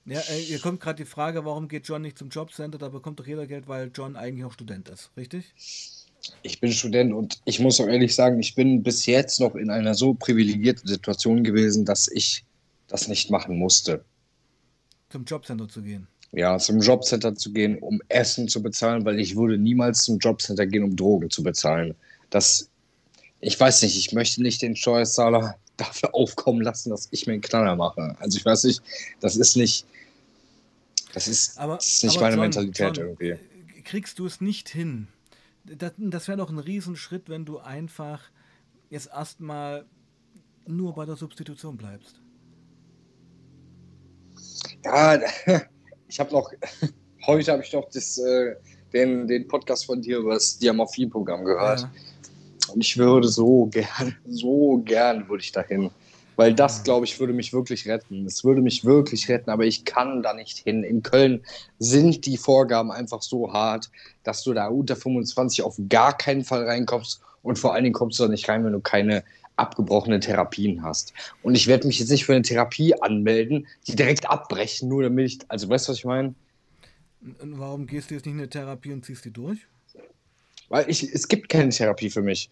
[0.05, 2.79] ja, äh, hier kommt gerade die Frage, warum geht John nicht zum Jobcenter?
[2.79, 5.55] Da bekommt doch jeder Geld, weil John eigentlich auch Student ist, richtig?
[6.43, 9.71] Ich bin Student und ich muss auch ehrlich sagen, ich bin bis jetzt noch in
[9.71, 12.45] einer so privilegierten Situation gewesen, dass ich
[12.89, 14.05] das nicht machen musste.
[15.09, 16.07] Zum Jobcenter zu gehen.
[16.33, 20.66] Ja, zum Jobcenter zu gehen, um Essen zu bezahlen, weil ich würde niemals zum Jobcenter
[20.66, 21.95] gehen, um Drogen zu bezahlen.
[22.31, 22.71] Das,
[23.40, 27.42] ich weiß nicht, ich möchte nicht den Steuerzahler dafür aufkommen lassen, dass ich mir einen
[27.42, 28.16] Knaller mache.
[28.18, 28.83] Also ich weiß nicht,
[29.21, 29.85] das ist nicht,
[31.12, 33.37] das ist, Aber, das ist nicht meine John, Mentalität John, irgendwie.
[33.85, 35.09] Kriegst du es nicht hin?
[35.64, 38.23] Das, das wäre doch ein Riesenschritt, wenn du einfach
[38.88, 39.85] jetzt erstmal
[40.66, 42.21] nur bei der Substitution bleibst.
[44.85, 45.21] Ja,
[46.12, 46.53] ich habe noch,
[47.27, 48.55] heute habe ich noch das, äh,
[48.92, 51.81] den, den Podcast von dir über das Diamorphin-Programm gehört.
[51.81, 51.90] Ja.
[52.72, 55.90] Und ich würde so gern, so gern würde ich dahin.
[56.37, 58.27] Weil das, glaube ich, würde mich wirklich retten.
[58.27, 60.83] Es würde mich wirklich retten, aber ich kann da nicht hin.
[60.83, 61.44] In Köln
[61.79, 63.90] sind die Vorgaben einfach so hart,
[64.22, 67.20] dass du da unter 25 auf gar keinen Fall reinkommst.
[67.42, 69.25] Und vor allen Dingen kommst du da nicht rein, wenn du keine
[69.62, 71.14] abgebrochenen Therapien hast.
[71.42, 75.27] Und ich werde mich jetzt nicht für eine Therapie anmelden, die direkt abbrechen, nur damit
[75.27, 76.35] ich, also weißt du, was ich meine?
[77.40, 79.61] Und warum gehst du jetzt nicht in eine Therapie und ziehst die durch?
[80.68, 82.51] Weil ich, es gibt keine Therapie für mich.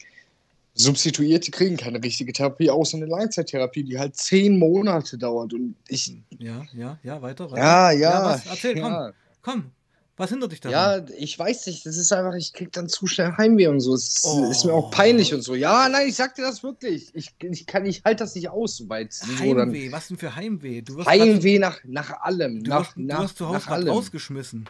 [0.75, 5.53] Substituierte kriegen keine richtige Therapie, außer eine Langzeittherapie, die halt zehn Monate dauert.
[5.53, 7.63] Und ich, Ja, ja, ja, weiter, weiter.
[7.63, 8.47] ja, ja, was?
[8.47, 9.13] Erzähl, komm, ja.
[9.43, 9.73] komm.
[10.21, 11.07] Was hindert dich daran?
[11.09, 11.87] Ja, ich weiß nicht.
[11.87, 13.95] Das ist einfach, ich krieg dann zu schnell Heimweh und so.
[13.95, 14.51] Es oh.
[14.51, 15.55] ist mir auch peinlich und so.
[15.55, 17.11] Ja, nein, ich sag dir das wirklich.
[17.15, 19.15] Ich, ich kann, ich halte das nicht aus, so weit.
[19.39, 20.83] Heimweh, so was denn für Heimweh?
[21.07, 22.63] Heimweh nach, nach allem.
[22.63, 24.69] Du nach, wirst, nach, du wirst zu Hause rausgeschmissen.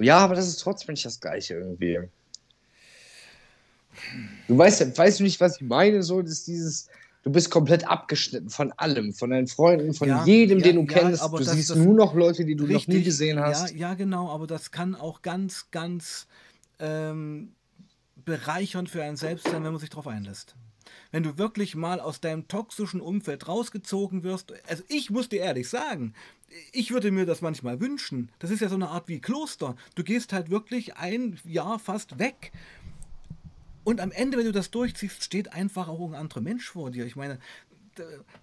[0.00, 2.00] Ja, aber das ist trotzdem nicht das Gleiche irgendwie.
[4.48, 6.02] Du weißt, weißt du nicht, was ich meine?
[6.02, 6.90] So, dass dieses,
[7.24, 10.92] du bist komplett abgeschnitten von allem, von deinen Freunden, von ja, jedem, ja, den du
[10.92, 11.22] ja, kennst.
[11.22, 13.74] Du das, siehst das, nur noch Leute, die du richtig, noch nie gesehen hast.
[13.74, 16.26] Ja, genau, aber das kann auch ganz, ganz
[16.78, 17.52] ähm,
[18.24, 20.54] bereichernd für einen selbst sein, wenn man sich darauf einlässt.
[21.10, 25.68] Wenn du wirklich mal aus deinem toxischen Umfeld rausgezogen wirst, also ich muss dir ehrlich
[25.68, 26.12] sagen,
[26.72, 28.30] ich würde mir das manchmal wünschen.
[28.38, 29.76] Das ist ja so eine Art wie Kloster.
[29.94, 32.52] Du gehst halt wirklich ein Jahr fast weg
[33.84, 37.04] und am Ende, wenn du das durchziehst, steht einfach auch ein anderer Mensch vor dir.
[37.04, 37.38] Ich meine,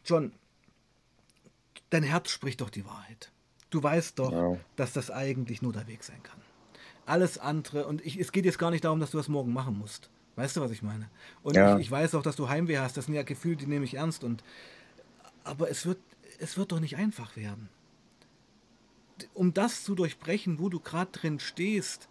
[0.06, 0.32] John,
[1.90, 3.32] dein Herz spricht doch die Wahrheit.
[3.70, 4.58] Du weißt doch, ja.
[4.76, 6.40] dass das eigentlich nur der Weg sein kann.
[7.06, 9.78] Alles andere, und ich, es geht jetzt gar nicht darum, dass du das morgen machen
[9.78, 10.10] musst.
[10.36, 11.10] Weißt du, was ich meine?
[11.44, 11.76] Und ja.
[11.76, 12.96] ich, ich, weiß auch, dass du Heimweh hast.
[12.96, 14.24] Das sind ja Gefühle, die nehme ich ernst.
[14.24, 14.44] Und,
[15.44, 16.00] aber es wird,
[16.40, 17.70] es wird doch nicht einfach werden.
[19.34, 22.08] Um das zu durchbrechen, wo du gerade drin stehst,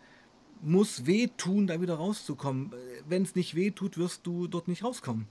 [0.62, 2.72] muss wehtun, da wieder rauszukommen.
[3.08, 5.26] Wenn es nicht wehtut, wirst du dort nicht rauskommen.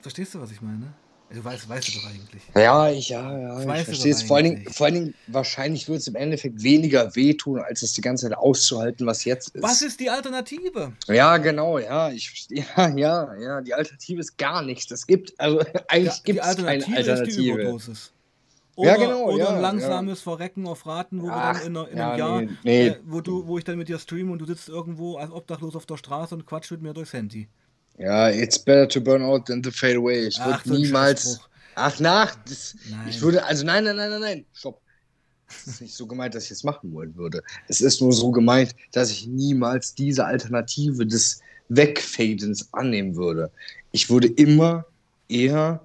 [0.00, 0.92] Verstehst du, was ich meine?
[1.30, 2.42] Du weißt, weißt du doch eigentlich.
[2.54, 3.64] Ja, ich, ja, ja.
[3.64, 4.22] Das ich verstehe es.
[4.22, 7.92] Vor allen, Dingen, vor allen Dingen, wahrscheinlich wird es im Endeffekt weniger wehtun, als es
[7.94, 9.62] die ganze Zeit auszuhalten, was jetzt ist.
[9.62, 10.92] Was ist die Alternative?
[11.08, 12.10] Ja, genau, ja.
[12.10, 13.60] Ich, ja, ja, ja.
[13.62, 14.90] Die Alternative ist gar nichts.
[14.92, 17.22] Es gibt, also eigentlich ja, gibt es keine Alternative.
[17.22, 18.12] Ist die Überdosis.
[18.76, 20.22] Oder, ja, genau, oder ja, ein langsames ja.
[20.24, 22.86] Verrecken auf Raten, wo Ach, wir dann in, in einem Jahr, nee, nee.
[22.88, 25.76] Äh, wo, du, wo ich dann mit dir streame und du sitzt irgendwo als Obdachlos
[25.76, 27.48] auf der Straße und quatscht mit mir durchs Handy.
[27.98, 30.26] Ja, it's better to burn out than to fade away.
[30.26, 31.40] Ich würde niemals.
[31.76, 32.34] Ach, nach.
[32.44, 32.74] Das,
[33.08, 34.44] ich würde, also nein, nein, nein, nein, nein.
[34.52, 34.80] Stopp.
[35.48, 37.42] Es ist nicht so gemeint, dass ich es machen wollen würde.
[37.68, 43.50] Es ist nur so gemeint, dass ich niemals diese Alternative des Wegfadens annehmen würde.
[43.92, 44.86] Ich würde immer
[45.28, 45.80] eher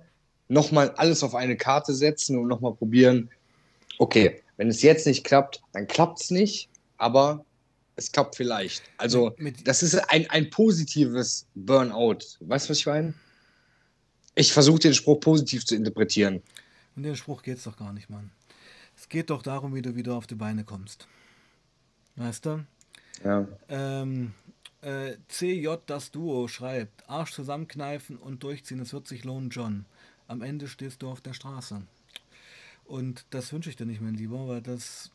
[0.50, 3.30] nochmal alles auf eine Karte setzen und nochmal probieren,
[4.00, 7.46] okay, wenn es jetzt nicht klappt, dann klappt es nicht, aber
[7.96, 8.84] es klappt vielleicht.
[8.98, 12.20] Also, das ist ein, ein positives Burnout.
[12.42, 13.14] Weißt du, was ich meine?
[14.36, 16.42] Ich versuche den Spruch positiv zu interpretieren.
[16.96, 18.32] Und den Spruch geht es doch gar nicht, Mann.
[18.98, 21.08] Es geht doch darum, wie du wieder auf die Beine kommst.
[22.16, 22.66] Weißt du?
[23.24, 23.48] Ja.
[23.70, 24.34] Ähm,
[24.82, 29.86] äh, CJ das Duo schreibt: Arsch zusammenkneifen und durchziehen, es wird sich lohnen, John
[30.30, 31.82] am Ende stehst du auf der Straße.
[32.86, 35.12] Und das wünsche ich dir nicht, mein Lieber, weil das.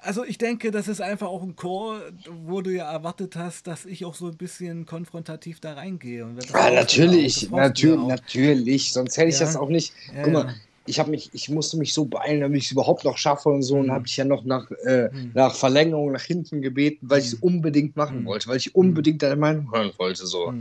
[0.00, 2.00] Also ich denke, das ist einfach auch ein Chor,
[2.46, 6.20] wo du ja erwartet hast, dass ich auch so ein bisschen konfrontativ da reingehe.
[6.20, 8.92] ja, natürlich, natürlich, natürlich.
[8.92, 9.46] Sonst hätte ich ja.
[9.46, 9.92] das auch nicht.
[10.14, 10.54] Ja, Guck mal,
[10.86, 13.62] ich habe mich, ich musste mich so beeilen, damit ich es überhaupt noch schaffe und
[13.62, 13.74] so.
[13.74, 13.80] Mhm.
[13.82, 15.32] Und habe ich ja noch nach, äh, mhm.
[15.34, 17.42] nach Verlängerung nach hinten gebeten, weil ich es mhm.
[17.42, 18.26] unbedingt machen mhm.
[18.26, 20.26] wollte, weil ich unbedingt deine Meinung hören wollte.
[20.26, 20.54] So.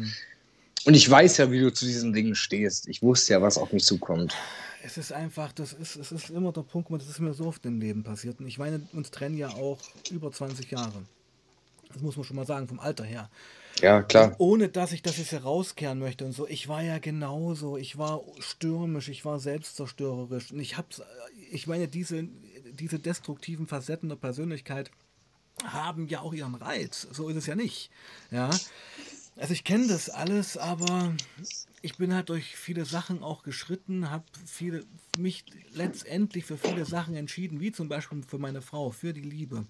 [0.87, 2.87] Und ich weiß ja, wie du zu diesen Dingen stehst.
[2.87, 4.33] Ich wusste ja, was auf mich zukommt.
[4.81, 7.65] Es ist einfach, das ist, es ist immer der Punkt, das ist mir so oft
[7.65, 8.39] im Leben passiert.
[8.39, 9.79] Und ich meine, uns trennen ja auch
[10.11, 11.03] über 20 Jahre.
[11.91, 13.29] Das muss man schon mal sagen, vom Alter her.
[13.81, 14.29] Ja, klar.
[14.29, 16.47] Und ohne dass ich das jetzt herauskehren möchte und so.
[16.47, 17.75] Ich war ja genauso.
[17.75, 20.53] Ich war stürmisch, ich war selbstzerstörerisch.
[20.53, 21.01] Und ich hab's,
[21.51, 22.23] ich meine, diese,
[22.71, 24.89] diese destruktiven Facetten der Persönlichkeit
[25.65, 27.07] haben ja auch ihren Reiz.
[27.11, 27.89] So ist es ja nicht.
[28.31, 28.49] Ja.
[29.37, 31.15] Also ich kenne das alles, aber
[31.83, 34.25] ich bin halt durch viele Sachen auch geschritten, habe
[35.17, 39.65] mich letztendlich für viele Sachen entschieden, wie zum Beispiel für meine Frau, für die Liebe,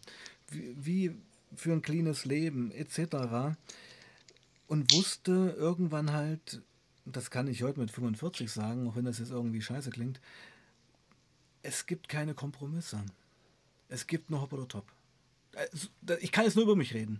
[0.49, 1.15] wie, wie
[1.55, 3.57] für ein cleanes Leben etc.
[4.67, 6.61] Und wusste irgendwann halt,
[7.05, 10.21] das kann ich heute mit 45 sagen, auch wenn das jetzt irgendwie scheiße klingt,
[11.61, 13.03] es gibt keine Kompromisse.
[13.89, 14.85] Es gibt nur Hop oder Top.
[15.53, 17.19] Äh, ich kann jetzt nur über mich reden.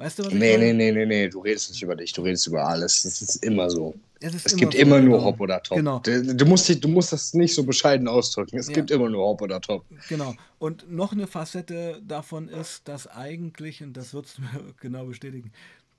[0.00, 0.72] Weißt du, was ich nee, meine?
[0.72, 3.02] Nee, nee, nee, nee, du redest nicht über dich, du redest über alles.
[3.02, 3.94] Das ist immer so.
[4.18, 5.10] Es, es immer gibt so, immer genau.
[5.10, 5.76] nur Hop oder Top.
[5.76, 5.98] Genau.
[5.98, 8.56] Du, musst, du musst das nicht so bescheiden ausdrücken.
[8.56, 8.72] Es ja.
[8.72, 9.84] gibt immer nur Hop oder Top.
[10.08, 10.34] Genau.
[10.58, 15.52] Und noch eine Facette davon ist, dass eigentlich, und das würdest du mir genau bestätigen,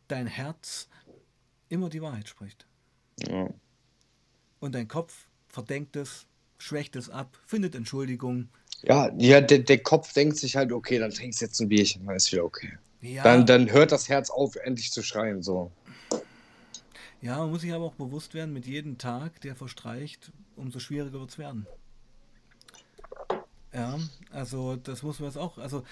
[0.07, 0.87] dein Herz
[1.69, 2.65] immer die Wahrheit spricht.
[3.27, 3.51] Ja.
[4.61, 6.25] Und dein Kopf verdenkt es,
[6.57, 8.49] schwächt es ab, findet Entschuldigung.
[8.81, 12.03] Ja, ja der, der Kopf denkt sich halt, okay, dann trinkst du jetzt ein Bierchen,
[12.07, 12.79] dann ist wieder okay.
[13.01, 13.23] Ja.
[13.23, 15.41] Dann, dann hört das Herz auf, endlich zu schreien.
[15.41, 15.71] So.
[17.21, 21.19] Ja, man muss sich aber auch bewusst werden, mit jedem Tag, der verstreicht, umso schwieriger
[21.19, 21.67] wird es werden.
[23.73, 23.97] Ja,
[24.31, 25.83] also das muss man jetzt auch, also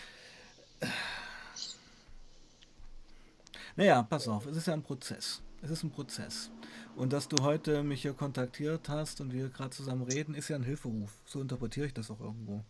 [3.76, 5.42] naja, pass auf, es ist ja ein Prozess.
[5.62, 6.50] Es ist ein Prozess.
[6.96, 10.56] Und dass du heute mich hier kontaktiert hast und wir gerade zusammen reden, ist ja
[10.56, 11.12] ein Hilferuf.
[11.26, 12.64] So interpretiere ich das auch irgendwo.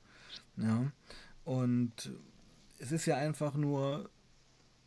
[0.58, 0.92] Ja.
[1.46, 2.12] Und
[2.78, 4.10] es ist ja einfach nur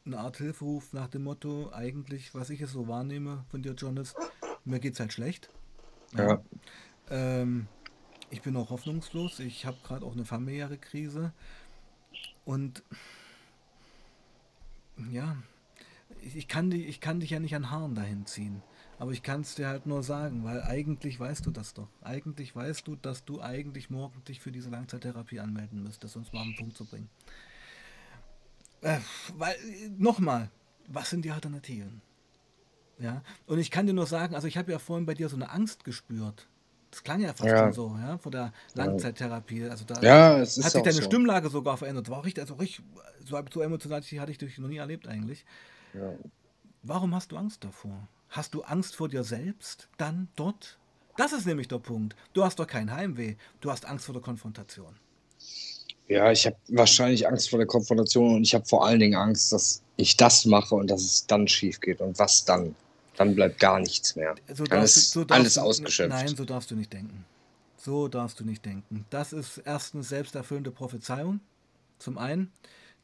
[0.04, 4.14] eine Art Hilferuf nach dem Motto, eigentlich, was ich jetzt so wahrnehme von dir, Jonas,
[4.64, 5.50] mir geht es halt schlecht.
[6.16, 6.42] Ja.
[7.10, 7.68] Ähm,
[8.30, 9.40] ich bin auch hoffnungslos.
[9.40, 11.32] Ich habe gerade auch eine familiäre Krise.
[12.44, 12.82] Und
[15.10, 15.36] ja,
[16.20, 18.62] ich, ich, kann dich, ich kann dich ja nicht an Haaren dahin ziehen.
[18.98, 21.88] Aber ich kann es dir halt nur sagen, weil eigentlich weißt du das doch.
[22.02, 26.32] Eigentlich weißt du, dass du eigentlich morgen dich für diese Langzeittherapie anmelden müsstest, um es
[26.32, 27.10] mal auf den Punkt zu bringen.
[28.82, 28.98] Äh,
[29.36, 29.56] weil,
[29.96, 30.50] nochmal,
[30.88, 32.02] was sind die Alternativen?
[32.98, 35.36] Ja, und ich kann dir nur sagen, also ich habe ja vorhin bei dir so
[35.36, 36.48] eine Angst gespürt.
[36.90, 37.58] Das klang ja fast Ja.
[37.58, 39.64] schon so, ja, vor der Langzeittherapie.
[39.64, 41.02] Also da Ja, hat sich deine so.
[41.02, 42.10] Stimmlage sogar verändert.
[42.10, 42.84] War richtig, also richtig,
[43.24, 45.46] so, so emotional hatte ich dich noch nie erlebt eigentlich.
[45.94, 46.12] Ja.
[46.82, 48.08] Warum hast du Angst davor?
[48.28, 50.78] Hast du Angst vor dir selbst dann dort?
[51.16, 52.14] Das ist nämlich der Punkt.
[52.34, 53.36] Du hast doch kein Heimweh.
[53.60, 54.96] Du hast Angst vor der Konfrontation.
[56.08, 59.52] Ja, ich habe wahrscheinlich Angst vor der Konfrontation und ich habe vor allen Dingen Angst,
[59.52, 62.00] dass ich das mache und dass es dann schief geht.
[62.00, 62.74] Und was dann?
[63.16, 64.34] Dann bleibt gar nichts mehr.
[64.52, 66.10] So Dann ist so alles du- ausgeschöpft.
[66.10, 67.24] Nein, so darfst du nicht denken.
[67.76, 69.04] So darfst du nicht denken.
[69.10, 71.40] Das ist erstens selbsterfüllende Prophezeiung.
[71.98, 72.52] Zum einen.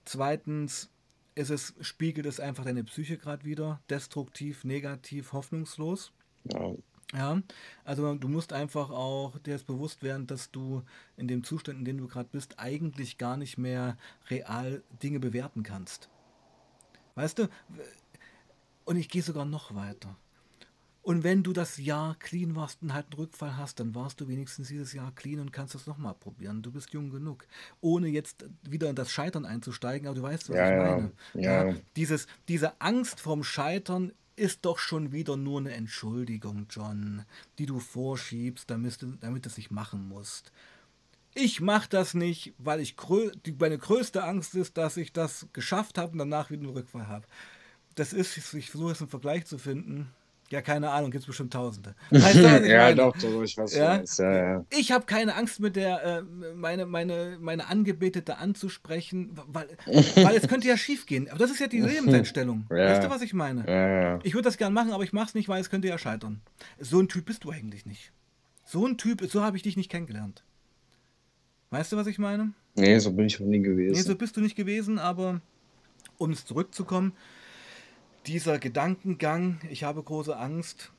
[0.04, 0.88] Zweitens
[1.34, 3.80] ist es, spiegelt es einfach deine Psyche gerade wieder.
[3.90, 6.10] Destruktiv, negativ, hoffnungslos.
[6.52, 6.72] Ja.
[7.14, 7.40] Ja,
[7.84, 10.82] also du musst einfach auch dir jetzt bewusst werden, dass du
[11.16, 13.96] in dem Zustand, in dem du gerade bist, eigentlich gar nicht mehr
[14.28, 16.10] real Dinge bewerten kannst.
[17.14, 17.48] Weißt du?
[18.84, 20.16] Und ich gehe sogar noch weiter.
[21.00, 24.28] Und wenn du das Jahr clean warst und halt einen Rückfall hast, dann warst du
[24.28, 26.60] wenigstens dieses Jahr clean und kannst das nochmal probieren.
[26.60, 27.46] Du bist jung genug.
[27.80, 30.96] Ohne jetzt wieder in das Scheitern einzusteigen, aber du weißt, was Ja, ich ja.
[30.96, 31.12] meine.
[31.72, 31.74] Ja.
[31.96, 37.24] Dieses, diese Angst vorm Scheitern ist doch schon wieder nur eine Entschuldigung, John,
[37.58, 40.52] die du vorschiebst, damit, damit es nicht machen musst.
[41.34, 42.96] Ich mache das nicht, weil ich
[43.44, 47.06] die, meine größte Angst ist, dass ich das geschafft habe und danach wieder einen Rückfall
[47.06, 47.26] habe.
[47.94, 50.10] Das ist, ich versuche jetzt einen Vergleich zu finden.
[50.50, 51.94] Ja, keine Ahnung, gibt es bestimmt Tausende.
[52.10, 52.96] Weißt du, was ich ja, meine?
[52.96, 54.00] doch, doch, ich weiß, Ja?
[54.00, 54.16] was.
[54.16, 54.64] Ja, ja.
[54.70, 56.22] Ich habe keine Angst mit der, äh,
[56.54, 61.28] meine, meine, meine Angebetete anzusprechen, weil, weil es könnte ja schief gehen.
[61.28, 62.66] Aber das ist ja die Lebenseinstellung.
[62.70, 62.76] Ja.
[62.76, 64.20] Weißt du, was ich meine?
[64.22, 66.40] Ich würde das gern machen, aber ich mache es nicht, weil es könnte ja scheitern.
[66.78, 68.12] So ein Typ bist du eigentlich nicht.
[68.64, 70.44] So ein Typ, so habe ich dich nicht kennengelernt.
[71.70, 72.52] Weißt du, was ich meine?
[72.74, 73.92] Nee, so bin ich noch nie gewesen.
[73.96, 75.40] Nee, so bist du nicht gewesen, aber
[76.16, 77.12] um es zurückzukommen,
[78.26, 80.92] dieser Gedankengang, ich habe große Angst,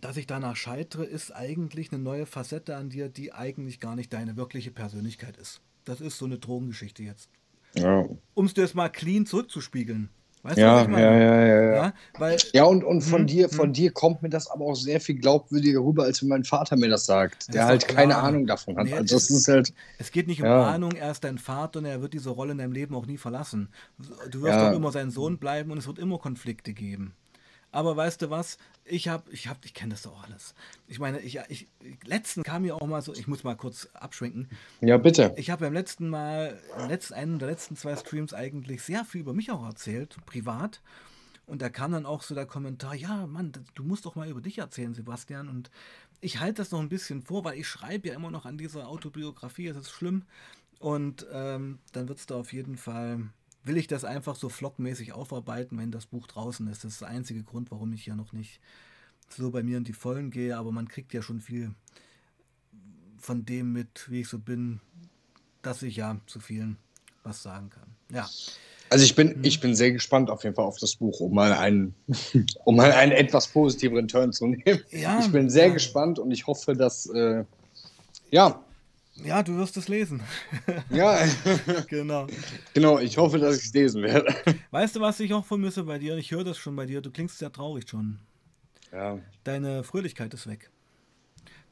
[0.00, 4.12] dass ich danach scheitere, ist eigentlich eine neue Facette an dir, die eigentlich gar nicht
[4.12, 5.60] deine wirkliche Persönlichkeit ist.
[5.84, 7.30] Das ist so eine Drogengeschichte jetzt.
[7.74, 8.06] ja.
[8.34, 10.10] Um es dir jetzt mal clean zurückzuspiegeln.
[10.46, 11.22] Weißt du, Ja, was ja, ich meine?
[11.24, 11.92] ja, ja, ja.
[12.18, 13.50] Weil Ja, und, und von Hm, dir, hm.
[13.50, 16.76] von dir kommt mir das aber auch sehr viel glaubwürdiger rüber, als wenn mein Vater
[16.76, 18.22] mir das sagt, der halt doch keine klar.
[18.24, 18.84] Ahnung davon hat.
[18.84, 20.70] Nee, also das ist halt, Es geht nicht um Ja.
[20.70, 23.18] Ahnung, er ist dein Vater und er wird diese Rolle in deinem Leben auch nie
[23.18, 23.70] verlassen.
[24.30, 24.70] Du wirst Ja.
[24.70, 27.14] auch immer sein Sohn bleiben und es wird immer Konflikte geben.
[27.76, 28.56] Aber weißt du was?
[28.86, 30.54] Ich habe, ich habe, ich kenne das doch alles.
[30.88, 31.68] Ich meine, ich, ich,
[32.06, 34.48] letzten kam mir auch mal so, ich muss mal kurz abschwenken.
[34.80, 35.34] ja bitte.
[35.36, 39.20] Ich habe beim letzten Mal, im letzten, einen der letzten zwei Streams eigentlich sehr viel
[39.20, 40.80] über mich auch erzählt, privat.
[41.44, 44.40] Und da kam dann auch so der Kommentar, ja, Mann, du musst doch mal über
[44.40, 45.50] dich erzählen, Sebastian.
[45.50, 45.70] Und
[46.22, 48.88] ich halte das noch ein bisschen vor, weil ich schreibe ja immer noch an dieser
[48.88, 50.22] Autobiografie, es ist schlimm.
[50.78, 53.28] Und ähm, dann wird es da auf jeden Fall,
[53.66, 56.84] will ich das einfach so vlogmäßig aufarbeiten, wenn das Buch draußen ist.
[56.84, 58.60] Das ist der einzige Grund, warum ich ja noch nicht
[59.28, 60.56] so bei mir in die Vollen gehe.
[60.56, 61.74] Aber man kriegt ja schon viel
[63.18, 64.80] von dem mit, wie ich so bin,
[65.62, 66.76] dass ich ja zu vielen
[67.24, 67.88] was sagen kann.
[68.10, 68.30] Ja,
[68.88, 69.16] Also ich Mhm.
[69.16, 71.94] bin, ich bin sehr gespannt auf jeden Fall auf das Buch, um mal einen,
[72.64, 74.80] um mal einen etwas positiveren Turn zu nehmen.
[74.92, 75.74] Ja, ich bin sehr ja.
[75.74, 77.44] gespannt und ich hoffe, dass, äh,
[78.30, 78.64] ja,
[79.24, 80.20] ja, du wirst es lesen.
[80.90, 81.18] ja,
[81.88, 82.26] genau.
[82.74, 84.34] genau, ich hoffe, dass ich es lesen werde.
[84.70, 86.16] Weißt du, was ich auch vermisse bei dir?
[86.16, 87.00] Ich höre das schon bei dir.
[87.00, 88.18] Du klingst sehr traurig schon.
[88.92, 90.70] Ja, Deine Fröhlichkeit ist weg.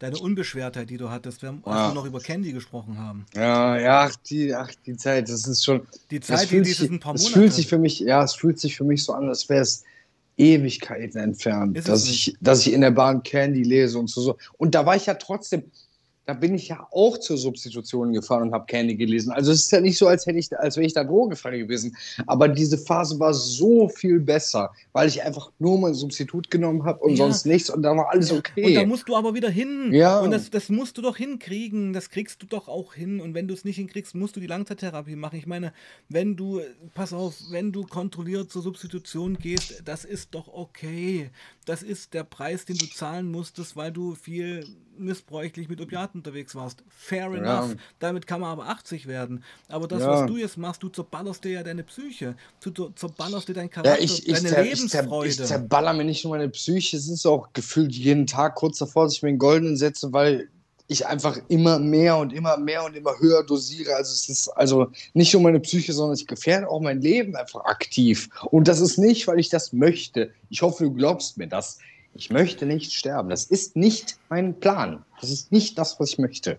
[0.00, 1.90] Deine Unbeschwertheit, die du hattest, wir haben, als Ah.
[1.90, 3.24] wir noch über Candy gesprochen haben.
[3.34, 6.98] ja, ja, ach, die, ach, die Zeit, das ist schon, Die Zeit, die dieses ein
[6.98, 7.32] paar Monate.
[7.32, 9.84] fühlt sich für mich, ja, es fühlt sich für mich so an, als wäre es
[10.36, 14.20] Ewigkeiten entfernt, Ist es dass ich, dass ich in der Bahn Candy lese und so,
[14.20, 14.36] so.
[14.58, 15.62] Und da war ich ja trotzdem,
[16.26, 19.30] da bin ich ja auch zur Substitution gefahren und habe Candy gelesen.
[19.30, 21.96] Also es ist ja nicht so, als hätte ich, als wäre ich da drogefrei gewesen.
[22.26, 27.00] Aber diese Phase war so viel besser, weil ich einfach nur mein Substitut genommen habe
[27.00, 27.16] und Ja.
[27.16, 28.86] sonst nichts und da war alles Und da okay.
[28.86, 29.90] musst du aber wieder hin.
[29.92, 30.20] Ja.
[30.20, 31.92] Und das, das musst du doch hinkriegen.
[31.92, 33.20] Das kriegst du doch auch hin.
[33.20, 35.38] Und wenn du es nicht hinkriegst, musst du die Langzeittherapie machen.
[35.38, 35.72] Ich meine,
[36.08, 36.60] wenn du,
[36.94, 41.30] pass auf, wenn du kontrolliert zur Substitution gehst, das ist doch okay.
[41.66, 44.64] Das ist der Preis, den du zahlen musstest, weil du viel
[44.98, 46.82] missbräuchlich mit Opiaten unterwegs warst.
[46.88, 47.36] Fair Ja.
[47.62, 47.76] enough.
[47.98, 49.42] Damit kann man aber 80 werden.
[49.68, 50.10] Aber das, Ja.
[50.10, 52.36] was du jetzt machst, du zerballerst dir ja deine Psyche.
[52.62, 55.28] Du, zerballerst dir deinen Ja, Charakter, ich, ich, deine zer, ich, zer, Lebensfreude.
[55.30, 59.04] ich zerballer mir nicht nur meine Psyche, es ist auch gefühlt jeden Tag kurz davor,
[59.04, 60.48] dass ich mir einen goldenen setze, weil
[60.86, 63.94] ich einfach immer mehr und immer mehr und immer höher dosiere.
[63.94, 67.64] Also es ist also nicht nur meine Psyche, sondern ich gefährde auch mein Leben einfach
[67.64, 68.28] aktiv.
[68.50, 70.30] Und das ist nicht, weil ich das möchte.
[70.50, 71.78] Ich hoffe, du glaubst mir das.
[72.14, 73.28] Ich möchte nicht sterben.
[73.28, 75.04] Das ist nicht mein Plan.
[75.20, 76.58] Das ist nicht das, was ich möchte.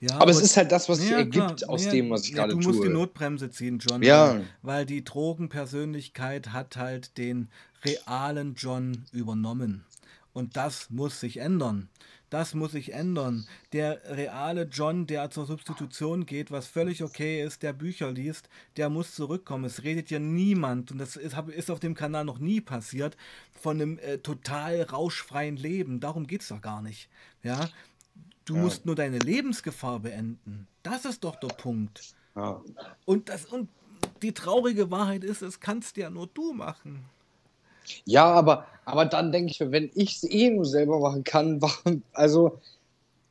[0.00, 1.70] ja, Aber es ist halt das, was sich Ja, ergibt klar.
[1.70, 2.72] aus Ja, dem, was ich gerade Du tue.
[2.72, 4.02] musst die Notbremse ziehen, John.
[4.02, 4.34] Ja.
[4.34, 7.48] Weil, weil die Drogenpersönlichkeit hat halt den
[7.84, 9.84] realen John übernommen.
[10.32, 11.88] Und das muss sich ändern.
[12.30, 13.46] Das muss sich ändern.
[13.72, 18.90] Der reale John, der zur Substitution geht, was völlig okay ist, der Bücher liest, der
[18.90, 19.64] muss zurückkommen.
[19.64, 23.16] Es redet ja niemand, und das ist, auf dem Kanal noch nie passiert,
[23.52, 26.00] von einem äh, total rauschfreien Leben.
[26.00, 27.08] Darum geht es doch gar nicht.
[27.42, 27.68] Ja?
[28.44, 28.62] Du Ja.
[28.62, 30.66] musst nur deine Lebensgefahr beenden.
[30.82, 32.14] Das ist doch der Punkt.
[32.36, 32.60] Ja.
[33.04, 33.68] Und, das, und
[34.22, 37.04] die traurige Wahrheit ist, es kannst ja nur du machen.
[38.04, 41.60] Ja, aber, aber dann denke ich mir, wenn ich es eh nur selber machen kann,
[41.62, 42.58] warum, also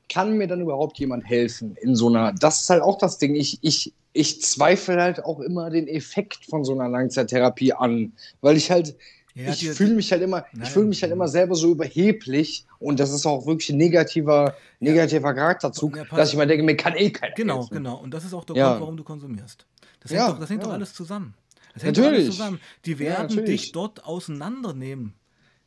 [0.09, 3.35] kann mir dann überhaupt jemand helfen in so einer, das ist halt auch das Ding,
[3.35, 8.55] ich, ich, ich zweifle halt auch immer den Effekt von so einer Langzeittherapie an, weil
[8.57, 8.95] ich halt,
[9.35, 10.63] Ja, ich fühle mich halt immer, Nein.
[10.63, 14.55] ich fühle mich halt immer selber so überheblich und das ist auch wirklich ein negativer,
[14.79, 17.73] negativer Charakterzug, Ja, pass- dass ich mal denke, mir kann eh keiner Genau, helfen.
[17.75, 17.97] genau.
[17.97, 18.69] Und das ist auch der Ja.
[18.69, 19.65] Grund, warum du konsumierst.
[19.99, 21.33] Das hängt, doch, das hängt doch alles zusammen.
[21.77, 22.35] Das hängt doch alles Natürlich.
[22.35, 22.59] zusammen.
[22.85, 23.61] Die Ja, werden natürlich.
[23.63, 25.13] dich dort auseinandernehmen.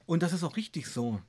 [0.06, 1.20] Und das ist auch richtig so.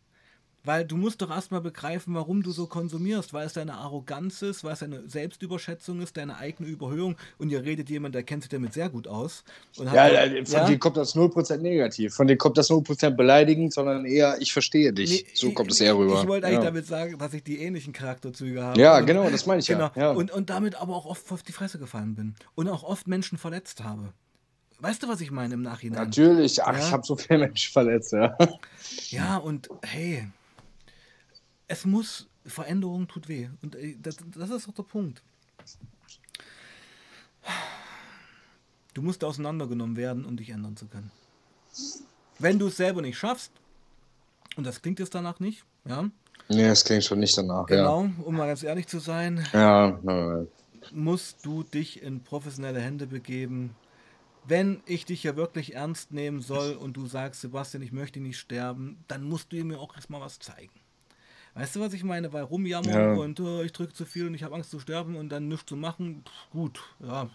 [0.63, 4.63] Weil du musst doch erstmal begreifen, warum du so konsumierst, weil es deine Arroganz ist,
[4.63, 7.15] weil es deine Selbstüberschätzung ist, deine eigene Überhöhung.
[7.39, 9.43] Und ihr redet jemand, der kennt sich damit sehr gut aus.
[9.77, 12.13] Ja, da- ja, von dir kommt das 0% negativ.
[12.13, 15.09] Von dir kommt das 0% beleidigend, sondern eher, ich verstehe dich.
[15.09, 16.21] Nee, so kommt ich- es eher rüber.
[16.21, 16.65] Ich wollte eigentlich ja.
[16.65, 18.79] damit sagen, dass ich die ähnlichen Charakterzüge habe.
[18.79, 19.89] Ja, Und- genau, das meine ich Genau.
[19.95, 20.01] ja.
[20.01, 20.11] ja.
[20.11, 22.35] Und, und damit aber auch oft auf die Fresse gefallen bin.
[22.53, 24.13] Und auch oft Menschen verletzt habe.
[24.81, 26.05] Weißt du, was ich meine im Nachhinein?
[26.05, 26.79] Natürlich, ach, Ja.
[26.79, 28.35] ich habe so viele Menschen verletzt, ja.
[29.09, 30.27] Ja, und hey,
[31.67, 33.49] es muss, Veränderung tut weh.
[33.61, 35.21] Und das, das ist doch der Punkt.
[38.95, 41.11] Du musst auseinandergenommen werden, um dich ändern zu können.
[42.39, 43.51] Wenn du es selber nicht schaffst,
[44.57, 46.09] und das klingt jetzt danach nicht, ja,
[46.49, 49.89] Nee, das klingt schon nicht danach, genau, um mal ganz ehrlich zu sein, ja.
[50.03, 50.45] Ja, ja.
[50.91, 53.75] musst du dich in professionelle Hände begeben.
[54.43, 58.39] Wenn ich dich ja wirklich ernst nehmen soll und du sagst, Sebastian, ich möchte nicht
[58.39, 60.73] sterben, dann musst du mir auch erstmal was zeigen.
[61.53, 62.31] Weißt du, was ich meine?
[62.33, 63.13] Weil rumjammern Ja.
[63.21, 65.65] und oh, ich drücke zu viel und ich habe Angst zu sterben und dann nichts
[65.65, 67.29] zu machen, pff, gut, ja,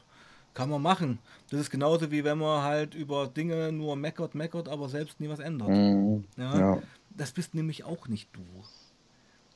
[0.54, 1.18] kann man machen.
[1.50, 5.28] Das ist genauso wie wenn man halt über Dinge nur meckert, meckert, aber selbst nie
[5.28, 5.68] was ändert.
[5.68, 6.24] Mhm.
[6.36, 6.58] Ja?
[6.58, 6.82] ja.
[7.10, 8.40] Das bist nämlich auch nicht du.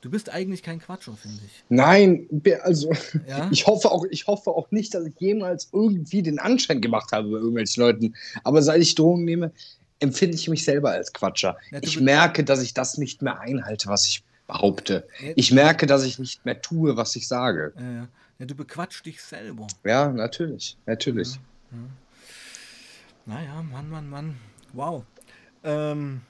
[0.01, 1.65] Du bist eigentlich kein Quatscher, finde ich.
[1.69, 2.27] Nein,
[2.63, 2.93] also
[3.27, 3.49] Ja?
[3.53, 7.29] ich hoffe auch, ich hoffe auch nicht, dass ich jemals irgendwie den Anschein gemacht habe
[7.29, 8.15] bei irgendwelchen Leuten.
[8.43, 9.53] Aber seit ich Drogen nehme,
[9.99, 11.59] empfinde ich mich selber als Quatscher.
[11.71, 15.07] Ja, Ich merke, dass ich das nicht mehr einhalte, was ich behaupte.
[15.23, 15.33] Ja.
[15.37, 17.75] Ich merke, dass ich nicht mehr tue, was ich sage.
[18.39, 19.67] Ja, du bequatschst dich selber.
[19.85, 21.39] Ja, natürlich, natürlich.
[23.27, 24.37] Naja, Mann, Mann, Mann.
[24.73, 25.05] Wow.
[25.63, 26.23] Ähm,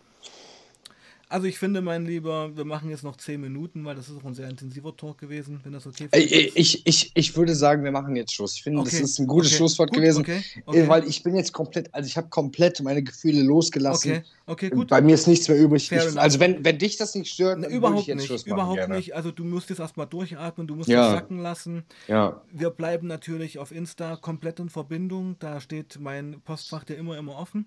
[1.31, 4.25] also ich finde, mein Lieber, wir machen jetzt noch 10 Minuten, weil das ist auch
[4.25, 6.57] ein sehr intensiver Talk gewesen, wenn das okay für dich ist.
[6.57, 8.57] Ich, ich, ich würde sagen, wir machen jetzt Schluss.
[8.57, 10.21] Ich finde, das Okay, ist ein gutes okay, Schlusswort gut, gewesen.
[10.21, 10.89] okay, Äh, okay.
[10.89, 14.11] Weil ich bin jetzt komplett, also ich habe komplett meine Gefühle losgelassen.
[14.11, 14.89] Okay, okay, gut.
[14.89, 15.91] Bei mir ist nichts mehr übrig.
[15.91, 18.27] Ich, also wenn, wenn dich das nicht stört, Na, dann würde ich überhaupt jetzt nicht,
[18.27, 18.53] Schluss machen.
[18.59, 18.97] überhaupt gerne.
[18.97, 19.15] nicht.
[19.15, 21.03] Also du musst jetzt erstmal durchatmen, du musst Ja.
[21.13, 21.85] das sacken lassen.
[22.09, 25.37] Ja, Wir bleiben natürlich auf Insta komplett in Verbindung.
[25.39, 27.67] Da steht mein Postfach dir immer, immer offen.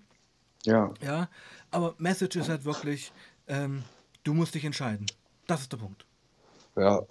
[0.66, 0.92] ja.
[1.02, 1.28] Ja,
[1.70, 3.12] aber Message ist halt wirklich,
[3.48, 3.82] ähm,
[4.24, 5.06] du musst dich entscheiden.
[5.46, 6.04] Das ist der Punkt.
[6.76, 7.02] ja.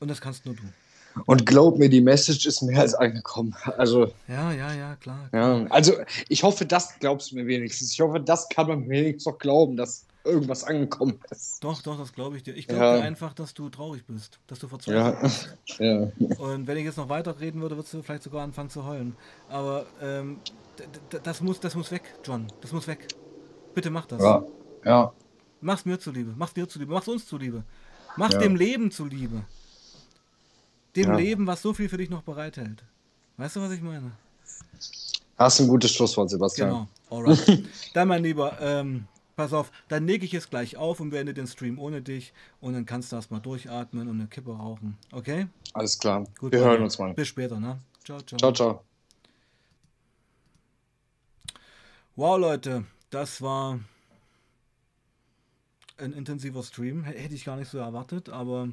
[0.00, 0.62] Und das kannst nur du.
[1.26, 3.54] Und glaub mir, die Message ist mehr als angekommen.
[3.76, 5.28] Also, Ja, ja, ja, klar.
[5.32, 5.64] ja.
[5.68, 5.92] Also,
[6.28, 7.92] ich hoffe, das glaubst du mir wenigstens.
[7.92, 11.62] Ich hoffe, das kann man wenigstens noch glauben, dass irgendwas angekommen ist.
[11.62, 12.54] Doch, doch, das glaube ich dir.
[12.54, 13.00] Ich glaube Ja.
[13.00, 15.20] einfach, dass du traurig bist, dass du verzweifelt Ja.
[15.20, 15.56] bist.
[15.78, 16.36] Ja.
[16.38, 19.14] Und wenn ich jetzt noch weiter reden würde, würdest du vielleicht sogar anfangen zu heulen.
[19.50, 20.38] Aber ähm,
[21.22, 22.46] das, muss, das muss weg, John.
[22.60, 23.06] Das muss weg.
[23.74, 24.20] Bitte mach das.
[24.22, 24.44] Ja.
[24.84, 25.12] Ja.
[25.62, 26.34] Mach's mir zuliebe.
[26.36, 26.92] Mach's dir zuliebe.
[26.92, 27.62] Mach's uns zuliebe.
[28.16, 28.38] Mach Ja.
[28.40, 29.44] dem Leben zuliebe.
[30.96, 31.16] Dem Ja.
[31.16, 32.84] Leben, was so viel für dich noch bereithält.
[33.38, 34.12] Weißt du, was ich meine?
[35.38, 36.68] Hast ein gutes Schlusswort, Sebastian.
[36.68, 36.88] Genau.
[37.10, 37.64] Alright.
[37.94, 39.06] dann, mein Lieber, ähm,
[39.36, 42.74] pass auf, dann lege ich jetzt gleich auf und beende den Stream ohne dich und
[42.74, 44.98] dann kannst du erstmal durchatmen und eine Kippe rauchen.
[45.12, 45.46] Okay?
[45.72, 46.26] Alles klar.
[46.38, 47.14] Gut, Wir hören uns mal.
[47.14, 47.78] Bis später, ne?
[48.04, 48.38] Ciao, ciao.
[48.38, 48.84] Ciao, ciao.
[52.16, 53.78] Wow, Leute, das war
[56.02, 57.04] ein intensiver Stream.
[57.04, 58.68] Hätte ich gar nicht so erwartet, aber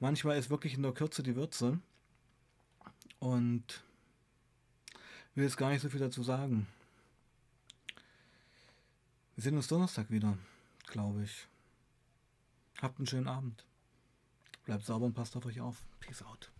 [0.00, 1.78] manchmal ist wirklich in der Kürze die Würze.
[3.18, 3.82] Und
[5.34, 6.66] will jetzt gar nicht so viel dazu sagen.
[9.36, 10.36] Wir sehen uns Donnerstag wieder,
[10.86, 11.46] glaube ich.
[12.80, 13.64] Habt einen schönen Abend.
[14.64, 15.84] Bleibt sauber und passt auf euch auf.
[16.00, 16.50] Peace out.